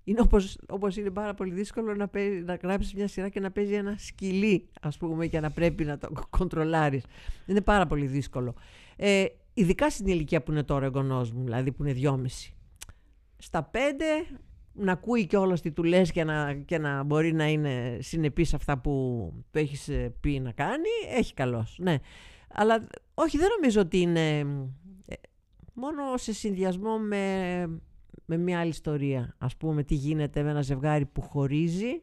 Είναι 0.04 0.20
όπως, 0.20 0.58
όπως 0.68 0.96
είναι 0.96 1.10
πάρα 1.10 1.34
πολύ 1.34 1.54
δύσκολο 1.54 1.94
να, 1.94 2.08
παίζει, 2.08 2.40
να 2.40 2.54
γράψεις 2.54 2.94
μια 2.94 3.08
σειρά 3.08 3.28
και 3.28 3.40
να 3.40 3.50
παίζει 3.50 3.74
ένα 3.74 3.94
σκυλί, 3.98 4.68
ας 4.80 4.96
πούμε, 4.96 5.26
και 5.26 5.40
να 5.40 5.50
πρέπει 5.50 5.84
να 5.84 5.98
το 5.98 6.08
κοντρολάρεις. 6.30 7.04
Είναι 7.46 7.60
πάρα 7.60 7.86
πολύ 7.86 8.06
δύσκολο. 8.06 8.54
Ε, 8.96 9.24
ειδικά 9.60 9.90
στην 9.90 10.06
ηλικία 10.06 10.42
που 10.42 10.50
είναι 10.50 10.62
τώρα 10.62 10.82
ο 10.82 10.86
εγγονός 10.86 11.32
μου, 11.32 11.44
δηλαδή 11.44 11.72
που 11.72 11.82
είναι 11.82 11.92
δυόμιση. 11.92 12.54
Στα 13.38 13.62
πέντε 13.62 14.04
να 14.72 14.92
ακούει 14.92 15.26
και 15.26 15.36
όλος 15.36 15.60
τι 15.60 15.72
του 15.72 15.82
λες 15.82 16.12
και 16.12 16.24
να, 16.24 16.54
και 16.54 16.78
να 16.78 17.02
μπορεί 17.02 17.32
να 17.32 17.48
είναι 17.48 17.98
συνεπής 18.00 18.48
σε 18.48 18.56
αυτά 18.56 18.78
που, 18.78 18.92
που 19.50 19.58
έχεις 19.58 19.88
ε, 19.88 20.14
πει 20.20 20.40
να 20.40 20.52
κάνει, 20.52 20.88
έχει 21.16 21.34
καλός, 21.34 21.76
ναι. 21.80 21.96
Αλλά 22.48 22.86
όχι, 23.14 23.38
δεν 23.38 23.48
νομίζω 23.56 23.80
ότι 23.80 24.00
είναι 24.00 24.38
ε, 24.38 25.14
μόνο 25.74 26.16
σε 26.16 26.32
συνδυασμό 26.32 26.98
με, 26.98 27.64
με 28.24 28.36
μια 28.36 28.60
άλλη 28.60 28.70
ιστορία. 28.70 29.34
Ας 29.38 29.56
πούμε 29.56 29.82
τι 29.82 29.94
γίνεται 29.94 30.42
με 30.42 30.50
ένα 30.50 30.62
ζευγάρι 30.62 31.06
που 31.06 31.20
χωρίζει, 31.20 32.02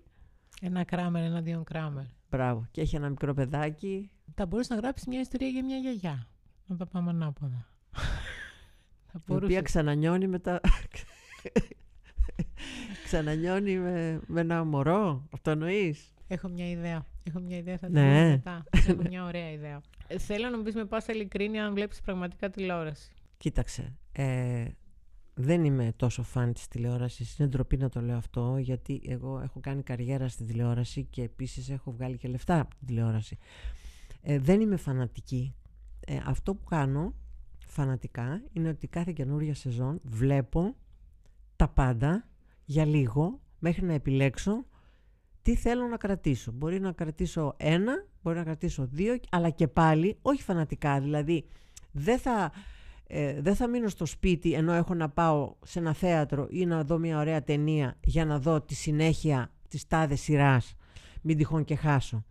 Ένα 0.61 0.83
κράμερ 0.83 1.23
εναντίον 1.23 1.63
κράμερ. 1.63 2.03
μπράβο, 2.29 2.67
και 2.71 2.81
έχει 2.81 2.95
ένα 2.95 3.09
μικρό 3.09 3.33
παιδάκι. 3.33 4.11
Θα 4.35 4.45
μπορούσε 4.45 4.73
να 4.73 4.79
γράψεις 4.79 5.07
μια 5.07 5.19
ιστορία 5.19 5.47
για 5.47 5.63
μια 5.63 5.77
γιαγιά. 5.77 6.27
Να 6.67 6.75
τα 6.75 6.85
πάμε 6.85 7.09
ανάποδα. 7.09 7.67
Θα 9.11 9.13
Η 9.13 9.17
οποία 9.17 9.39
μπορούσε. 9.39 9.61
ξανανιώνει 9.61 10.27
με 10.27 10.39
τα... 10.39 10.59
ξανανιώνει 13.05 13.77
με, 13.77 14.19
με 14.27 14.41
ένα 14.41 14.63
μωρό, 14.63 15.27
αυτό 15.33 15.51
εννοείς; 15.51 16.13
Έχω 16.27 16.47
μια 16.47 16.69
ιδέα. 16.69 17.05
Έχω 17.23 17.39
μια 17.39 17.57
ιδέα, 17.57 17.77
θα 17.77 17.85
την 17.87 17.95
Ναι. 17.95 18.01
πούμε 18.19 18.29
μετά. 18.29 18.63
Έχω 18.87 19.01
μια 19.07 19.23
ωραία 19.25 19.51
ιδέα. 19.51 19.81
Ε, 20.07 20.17
θέλω 20.17 20.49
να 20.49 20.57
μου 20.57 20.63
πεις 20.63 20.75
με 20.75 20.85
πάσα 20.85 21.13
ειλικρίνεια 21.13 21.65
αν 21.65 21.73
βλέπεις 21.73 22.01
πραγματικά 22.01 22.49
τηλεόραση. 22.49 23.11
Κοίταξε, 23.37 23.95
ε, 24.11 24.65
δεν 25.33 25.63
είμαι 25.63 25.93
τόσο 25.95 26.23
φαν 26.23 26.53
της 26.53 26.67
τηλεόρασης. 26.67 27.37
Είναι 27.37 27.47
ντροπή 27.47 27.77
να 27.77 27.89
το 27.89 28.01
λέω 28.01 28.17
αυτό, 28.17 28.57
γιατί 28.59 29.01
εγώ 29.07 29.39
έχω 29.39 29.59
κάνει 29.59 29.83
καριέρα 29.83 30.27
στην 30.27 30.47
τηλεόραση 30.47 31.03
και 31.03 31.21
επίσης 31.23 31.69
έχω 31.69 31.91
βγάλει 31.91 32.17
και 32.17 32.27
λεφτά 32.27 32.59
από 32.59 32.75
την 32.75 32.87
τηλεόραση. 32.87 33.37
Ε, 34.21 34.39
δεν 34.39 34.61
είμαι 34.61 34.77
φανατική. 34.77 35.55
Ε, 36.09 36.17
αυτό 36.25 36.55
που 36.55 36.63
κάνω 36.63 37.13
φανατικά 37.65 38.41
είναι 38.53 38.69
ότι 38.69 38.87
κάθε 38.87 39.11
καινούργια 39.11 39.55
σεζόν 39.55 39.99
βλέπω 40.03 40.75
τα 41.55 41.67
πάντα 41.67 42.27
για 42.65 42.85
λίγο 42.85 43.41
μέχρι 43.59 43.85
να 43.85 43.93
επιλέξω 43.93 44.65
τι 45.41 45.55
θέλω 45.55 45.87
να 45.87 45.97
κρατήσω. 45.97 46.51
Μπορεί 46.51 46.79
να 46.79 46.91
κρατήσω 46.91 47.53
ένα, 47.57 48.05
μπορεί 48.21 48.37
να 48.37 48.43
κρατήσω 48.43 48.87
δύο, 48.91 49.19
αλλά 49.29 49.49
και 49.49 49.67
πάλι 49.67 50.17
όχι 50.21 50.43
φανατικά. 50.43 50.99
Δηλαδή 50.99 51.45
δεν 51.91 52.19
θα, 52.19 52.51
ε, 53.07 53.41
δεν 53.41 53.55
θα 53.55 53.67
μείνω 53.67 53.87
στο 53.87 54.05
σπίτι 54.05 54.53
ενώ 54.53 54.73
έχω 54.73 54.93
να 54.93 55.09
πάω 55.09 55.55
σε 55.63 55.79
ένα 55.79 55.93
θέατρο 55.93 56.47
ή 56.49 56.65
να 56.65 56.83
δω 56.83 56.97
μια 56.97 57.17
ωραία 57.17 57.43
ταινία 57.43 57.97
για 58.03 58.25
να 58.25 58.39
δω 58.39 58.61
τη 58.61 58.75
συνέχεια 58.75 59.51
της 59.67 59.87
τάδες 59.87 60.21
σειράς. 60.21 60.75
Μην 61.21 61.37
τυχόν 61.37 61.63
και 61.63 61.75
χάσω. 61.75 62.23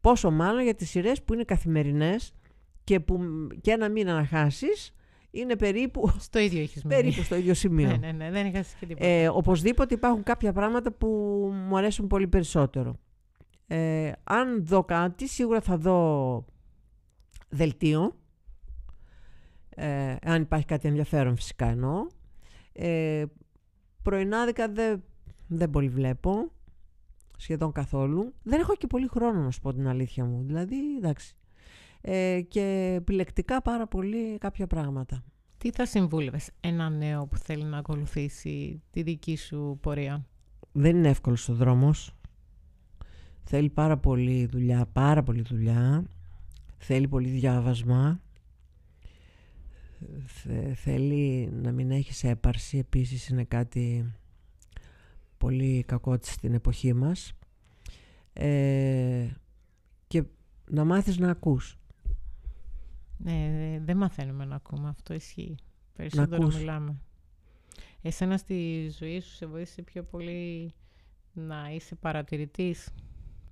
Πόσο 0.00 0.30
μάλλον 0.30 0.62
για 0.62 0.74
τις 0.74 0.90
σειρές 0.90 1.22
που 1.22 1.34
είναι 1.34 1.44
καθημερινές 1.44 2.34
και 2.84 3.00
που 3.00 3.20
και 3.60 3.70
ένα 3.70 3.88
μήνα 3.88 4.14
να 4.14 4.24
χάσεις 4.26 4.94
είναι 5.30 5.56
περίπου, 5.56 6.12
Στο 6.18 6.38
ίδιο 6.38 6.60
έχεις 6.60 6.84
μείνει. 6.84 7.02
περίπου 7.02 7.22
στο 7.22 7.36
ίδιο 7.36 7.54
σημείο. 7.54 7.88
Ναι, 7.88 7.96
ναι, 7.96 8.12
ναι, 8.12 8.30
δεν 8.30 8.46
είχες 8.46 8.74
και 8.80 8.86
τίποτα. 8.86 9.06
Ε, 9.06 9.28
οπωσδήποτε 9.28 9.94
υπάρχουν 9.94 10.22
κάποια 10.22 10.52
πράγματα 10.52 10.92
που 10.92 11.06
μου 11.66 11.76
αρέσουν 11.76 12.06
πολύ 12.06 12.28
περισσότερο. 12.28 12.96
Ε, 13.66 14.12
αν 14.24 14.66
δω 14.66 14.84
κάτι, 14.84 15.28
σίγουρα 15.28 15.60
θα 15.60 15.76
δω 15.76 16.44
δελτίο. 17.48 18.14
Ε, 19.68 20.16
αν 20.22 20.42
υπάρχει 20.42 20.66
κάτι 20.66 20.88
ενδιαφέρον 20.88 21.36
φυσικά 21.36 21.66
εννοώ. 21.66 22.06
Ε, 22.72 23.24
πρωινάδικα 24.02 24.68
δεν, 24.68 25.02
δεν 25.46 25.70
πολύ 25.70 25.88
βλέπω. 25.88 26.50
Σχεδόν 27.36 27.72
καθόλου. 27.72 28.34
Δεν 28.42 28.60
έχω 28.60 28.74
και 28.74 28.86
πολύ 28.86 29.06
χρόνο 29.08 29.40
να 29.40 29.50
σου 29.50 29.60
πω 29.60 29.72
την 29.72 29.88
αλήθεια 29.88 30.24
μου. 30.24 30.42
Δηλαδή, 30.46 30.76
εντάξει. 30.96 31.34
Ε, 32.00 32.40
και 32.48 32.94
επιλεκτικά 32.96 33.62
πάρα 33.62 33.86
πολύ 33.86 34.38
κάποια 34.38 34.66
πράγματα. 34.66 35.24
Τι 35.58 35.70
θα 35.70 35.86
συμβούλευες 35.86 36.50
ένα 36.60 36.90
νέο 36.90 37.26
που 37.26 37.36
θέλει 37.36 37.64
να 37.64 37.78
ακολουθήσει 37.78 38.82
τη 38.90 39.02
δική 39.02 39.36
σου 39.36 39.78
πορεία; 39.80 40.26
δεν 40.72 40.96
είναι 40.96 41.08
εύκολος 41.08 41.48
ο 41.48 41.54
δρόμος. 41.54 42.14
Θέλει 43.44 43.68
πάρα 43.70 43.98
πολύ 43.98 44.46
δουλειά, 44.46 44.86
πάρα 44.92 45.22
πολύ 45.22 45.42
δουλειά. 45.42 46.04
Θέλει 46.78 47.08
πολύ 47.08 47.28
διάβασμα. 47.28 48.20
θέλει 50.74 51.50
να 51.52 51.72
μην 51.72 51.90
έχεις 51.90 52.24
έπαρση 52.24 52.78
επίσης 52.78 53.28
είναι 53.28 53.44
κάτι 53.44 54.12
πολύ 55.38 55.84
κακό 55.86 56.16
στην 56.20 56.54
εποχή 56.54 56.92
μας 56.92 57.32
ε, 58.32 59.28
και 60.06 60.24
να 60.70 60.84
μάθεις 60.84 61.18
να 61.18 61.30
ακούς 61.30 61.79
ναι, 63.22 63.80
δεν 63.84 63.96
μαθαίνουμε 63.96 64.44
να 64.44 64.54
ακούμε 64.54 64.88
αυτό 64.88 65.14
ισχύει 65.14 65.54
περισσότερο 65.92 66.46
να 66.46 66.56
μιλάμε 66.56 67.00
εσένα 68.02 68.36
στη 68.36 68.88
ζωή 68.98 69.20
σου 69.20 69.34
σε 69.34 69.46
βοήθησε 69.46 69.82
πιο 69.82 70.02
πολύ 70.02 70.72
να 71.32 71.70
είσαι 71.74 71.94
παρατηρητής; 71.94 72.88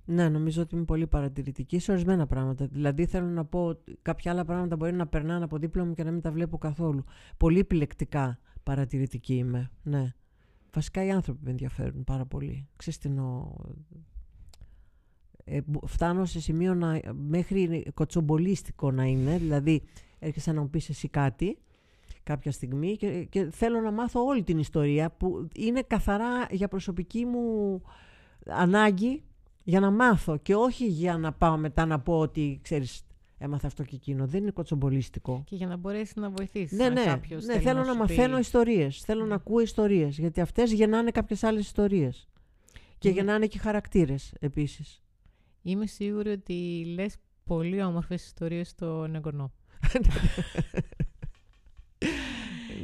Ναι, 0.05 0.29
νομίζω 0.29 0.61
ότι 0.61 0.75
είμαι 0.75 0.83
πολύ 0.83 1.07
παρατηρητική 1.07 1.79
σε 1.79 1.91
ορισμένα 1.91 2.27
πράγματα. 2.27 2.67
Δηλαδή, 2.67 3.05
θέλω 3.05 3.27
να 3.27 3.45
πω 3.45 3.65
ότι 3.65 3.97
κάποια 4.01 4.31
άλλα 4.31 4.45
πράγματα 4.45 4.75
μπορεί 4.75 4.93
να 4.93 5.07
περνάνε 5.07 5.43
από 5.43 5.57
δίπλα 5.57 5.85
μου 5.85 5.93
και 5.93 6.03
να 6.03 6.11
μην 6.11 6.21
τα 6.21 6.31
βλέπω 6.31 6.57
καθόλου. 6.57 7.03
Πολύ 7.37 7.59
επιλεκτικά 7.59 8.39
παρατηρητική 8.63 9.33
είμαι. 9.33 9.71
Ναι. 9.83 10.13
Βασικά 10.73 11.03
οι 11.03 11.11
άνθρωποι 11.11 11.39
με 11.43 11.49
ενδιαφέρουν 11.49 12.03
πάρα 12.03 12.25
πολύ. 12.25 12.67
Ξεστηνώ. 12.75 13.55
Ε, 15.49 15.59
φτάνω 15.85 16.25
σε 16.25 16.39
σημείο 16.39 16.73
να, 16.73 16.99
μέχρι 17.13 17.91
κοτσομπολίστικο 17.93 18.91
να 18.91 19.03
είναι. 19.03 19.37
Δηλαδή, 19.37 19.81
έρχεσαι 20.19 20.51
να 20.51 20.61
μου 20.61 20.69
πεις 20.69 20.89
εσύ 20.89 21.07
κάτι 21.07 21.57
κάποια 22.23 22.51
στιγμή 22.51 22.95
και, 22.95 23.23
και 23.29 23.49
θέλω 23.51 23.79
να 23.79 23.91
μάθω 23.91 24.25
όλη 24.25 24.43
την 24.43 24.57
ιστορία 24.57 25.11
που 25.11 25.47
είναι 25.55 25.81
καθαρά 25.81 26.47
για 26.51 26.67
προσωπική 26.67 27.25
μου 27.25 27.81
ανάγκη 28.45 29.23
για 29.63 29.79
να 29.79 29.91
μάθω 29.91 30.37
και 30.37 30.55
όχι 30.55 30.85
για 30.85 31.17
να 31.17 31.33
πάω 31.33 31.57
μετά 31.57 31.85
να 31.85 31.99
πω 31.99 32.19
ότι 32.19 32.59
ξέρεις 32.61 33.03
έμαθα 33.37 33.67
αυτό 33.67 33.83
και 33.83 33.95
εκείνο. 33.95 34.27
Δεν 34.27 34.41
είναι 34.41 34.51
κοτσομπολίστικο. 34.51 35.43
Και 35.45 35.55
για 35.55 35.67
να 35.67 35.77
μπορέσεις 35.77 36.15
να 36.15 36.29
βοηθήσεις 36.29 36.77
ναι, 36.77 36.89
ναι, 36.89 37.03
κάποιος. 37.03 37.45
Ναι, 37.45 37.59
θέλω 37.59 37.79
να, 37.79 37.85
να 37.85 37.95
μαθαίνω 37.95 38.33
πει... 38.33 38.39
ιστορίες. 38.39 39.01
Θέλω 39.01 39.21
να 39.21 39.27
ναι. 39.27 39.33
ακούω 39.33 39.59
ιστορίες. 39.59 40.17
Γιατί 40.17 40.41
αυτές 40.41 40.71
γεννάνε 40.71 41.11
κάποιες 41.11 41.43
άλλες 41.43 41.65
ιστορίες. 41.65 42.27
Και 42.97 43.07
Είμαι... 43.07 43.17
γεννάνε 43.17 43.45
και 43.45 43.59
χαρακτήρες 43.59 44.33
επίσης. 44.39 45.03
Είμαι 45.61 45.85
σίγουρη 45.85 46.29
ότι 46.29 46.85
λες 46.95 47.15
πολύ 47.43 47.83
όμορφες 47.83 48.25
ιστορίες 48.25 48.69
στον 48.69 49.15
εγγονό. 49.15 49.51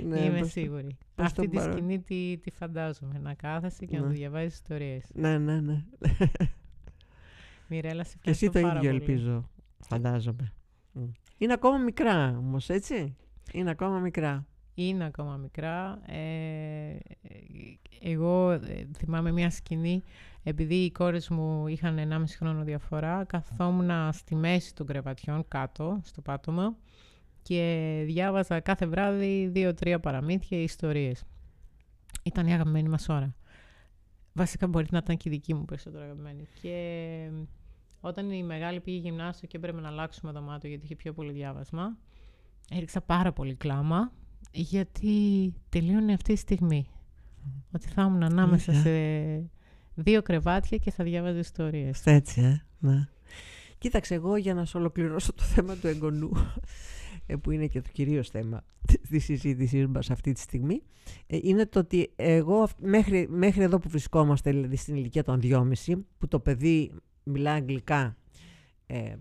ναι, 0.05 0.19
Είμαι 0.23 0.43
σίγουρη. 0.43 0.97
Αυτή 1.15 1.47
τη 1.47 1.59
σκηνή 1.59 1.99
τη, 1.99 2.38
τη 2.38 2.51
φαντάζομαι. 2.51 3.19
Να 3.19 3.33
κάθεσαι 3.33 3.85
και 3.85 3.99
να 3.99 4.07
του 4.07 4.13
διαβάζεις 4.13 4.53
ιστορίες. 4.53 5.05
Ναι, 5.13 5.38
ναι, 5.38 5.59
ναι. 5.59 5.85
Μιρέλα, 7.67 8.03
σε 8.03 8.17
Και 8.21 8.29
εσύ 8.29 8.49
το 8.49 8.59
ίδιο 8.59 8.89
ελπίζω, 8.89 9.49
φαντάζομαι. 9.79 10.53
Είναι 11.38 11.53
ακόμα 11.53 11.77
μικρά 11.77 12.38
όμως, 12.38 12.69
έτσι; 12.69 13.15
Είναι 13.51 13.69
ακόμα 13.69 13.99
μικρά. 13.99 14.45
Είναι 14.77 15.05
ακόμα 15.05 15.35
μικρά. 15.35 15.99
Ε, 16.05 16.97
εγώ 18.01 18.51
ε, 18.51 18.88
θυμάμαι 18.97 19.31
μια 19.31 19.49
σκηνή, 19.49 20.03
επειδή 20.43 20.75
οι 20.75 20.91
κόρες 20.91 21.29
μου 21.29 21.67
είχαν 21.67 21.97
1,5 22.11 22.23
χρόνο 22.38 22.63
διαφορά, 22.63 23.23
καθόμουν 23.23 24.13
στη 24.13 24.35
μέση 24.35 24.75
των 24.75 24.85
κρεβατιών 24.85 25.47
κάτω, 25.47 25.99
στο 26.03 26.21
πάτωμα, 26.21 26.75
και 27.41 28.01
διάβαζα 28.05 28.59
κάθε 28.59 28.85
βράδυ 28.85 29.47
δύο-τρία 29.47 29.99
παραμύθια 29.99 30.57
ή 30.57 30.63
ιστορίες. 30.63 31.23
Ήταν 32.23 32.47
η 32.47 32.53
αγαπημένη 32.53 32.89
μας 32.89 33.09
ώρα. 33.09 33.35
Βασικά 34.33 34.67
μπορεί 34.67 34.88
να 34.91 34.97
ήταν 34.97 35.17
και 35.17 35.29
η 35.29 35.31
δική 35.31 35.53
μου 35.53 35.65
περισσότερο 35.65 36.03
αγαπημένη. 36.03 36.47
Και 36.61 37.29
όταν 37.99 38.31
η 38.31 38.43
μεγάλη 38.43 38.79
πήγε 38.79 38.97
γυμνάσιο 38.97 39.47
και 39.47 39.57
έπρεπε 39.57 39.81
να 39.81 39.88
αλλάξουμε 39.88 40.31
δωμάτιο 40.31 40.69
γιατί 40.69 40.85
είχε 40.85 40.95
πιο 40.95 41.13
πολύ 41.13 41.31
διάβασμα, 41.31 41.97
έριξα 42.69 43.01
πάρα 43.01 43.33
πολύ 43.33 43.55
κλάμα 43.55 44.11
γιατί 44.51 45.53
τελείωνε 45.69 46.13
αυτή 46.13 46.31
η 46.31 46.36
στιγμή. 46.36 46.88
Ότι 47.71 47.88
θα 47.88 48.01
ήμουν 48.01 48.23
ανάμεσα 48.23 48.73
σε 48.73 48.89
δύο 49.95 50.21
κρεβάτια 50.21 50.77
και 50.77 50.91
θα 50.91 51.03
διάβαζα 51.03 51.39
ιστορίες. 51.39 52.01
Έτσι, 52.05 52.41
ε, 52.41 52.62
ναι. 52.79 53.08
Κοίταξε, 53.77 54.13
εγώ 54.13 54.36
για 54.36 54.53
να 54.53 54.65
σου 54.65 54.79
ολοκληρώσω 54.79 55.34
το 55.34 55.43
θέμα 55.43 55.75
του 55.75 55.88
εγγονού, 55.88 56.31
ε, 57.25 57.36
που 57.36 57.51
είναι 57.51 57.67
και 57.67 57.81
το 57.81 57.89
κυρίως 57.91 58.29
θέμα 58.29 58.63
της 59.10 59.23
συζήτησής 59.23 59.88
μας 59.88 60.10
αυτή 60.10 60.31
τη 60.31 60.39
στιγμή, 60.39 60.81
ε, 61.27 61.38
είναι 61.41 61.65
το 61.65 61.79
ότι 61.79 62.12
εγώ 62.15 62.67
μέχρι, 62.81 63.27
μέχρι 63.29 63.63
εδώ 63.63 63.79
που 63.79 63.89
βρισκόμαστε, 63.89 64.51
δηλαδή 64.51 64.75
στην 64.75 64.95
ηλικία 64.95 65.23
των 65.23 65.39
2,5, 65.43 66.05
που 66.17 66.27
το 66.27 66.39
παιδί 66.39 66.91
μιλά 67.23 67.51
αγγλικά 67.51 68.17
ε, 68.88 69.15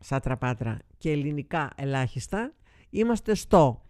σαν 0.00 0.20
τραπάτρα 0.20 0.78
και 0.98 1.10
ελληνικά 1.10 1.72
ελάχιστα, 1.76 2.54
είμαστε 2.90 3.34
στο 3.34 3.82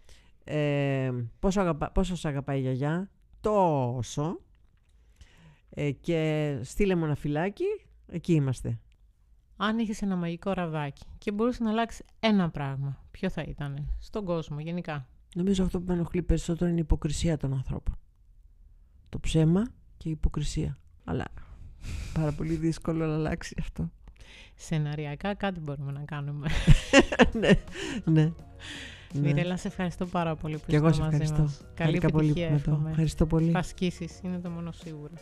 ε, 0.44 1.10
πόσο, 1.38 1.60
αγαπα, 1.60 1.90
πόσο 1.90 2.16
σ' 2.16 2.24
αγαπάει 2.24 2.58
η 2.58 2.60
γιαγιά, 2.60 3.10
τόσο 3.40 4.40
ε, 5.70 5.90
και 5.90 6.58
στείλε 6.62 6.94
μου 6.94 7.04
ένα 7.04 7.14
φυλάκι, 7.14 7.64
εκεί 8.06 8.32
είμαστε 8.32 8.78
αν 9.62 9.78
είχες 9.78 10.02
ένα 10.02 10.16
μαγικό 10.16 10.52
ραβδάκι 10.52 11.02
και 11.18 11.32
μπορούσε 11.32 11.62
να 11.62 11.70
αλλάξει 11.70 12.04
ένα 12.20 12.50
πράγμα, 12.50 13.04
ποιο 13.10 13.30
θα 13.30 13.42
ήταν 13.42 13.88
στον 13.98 14.24
κόσμο 14.24 14.60
γενικά; 14.60 15.06
Νομίζω 15.34 15.64
αυτό 15.64 15.78
που 15.78 15.84
με 15.86 15.94
ενοχλεί 15.94 16.22
περισσότερο 16.22 16.70
είναι 16.70 16.78
η 16.78 16.82
υποκρισία 16.82 17.36
των 17.36 17.52
ανθρώπων. 17.52 17.98
Το 19.08 19.20
ψέμα 19.20 19.62
και 19.96 20.08
η 20.08 20.10
υποκρισία. 20.10 20.78
Αλλά 21.04 21.24
πάρα 22.14 22.32
πολύ 22.32 22.54
δύσκολο 22.54 23.06
να 23.06 23.14
αλλάξει 23.14 23.54
αυτό. 23.58 23.90
Σεναριακά 24.54 25.34
κάτι 25.34 25.60
μπορούμε 25.60 25.92
να 25.92 26.04
κάνουμε. 26.04 26.48
ναι, 27.40 27.50
ναι. 28.04 28.32
Μιρέλα, 29.14 29.56
σε 29.56 29.68
ευχαριστώ 29.68 30.06
πάρα 30.06 30.36
πολύ 30.36 30.58
που 30.58 30.64
ήσασταν 30.68 30.98
μαζί 30.98 31.32
μας. 31.32 31.60
Καλή 31.74 32.00
επιτυχία, 32.02 32.60
πολύ 32.62 32.88
Ευχαριστώ 32.88 33.26
πολύ. 33.26 33.50
Θα 33.50 33.62
είναι 34.22 34.38
το 34.38 34.50
μόνο 34.50 34.72
σίγουρο. 34.72 35.12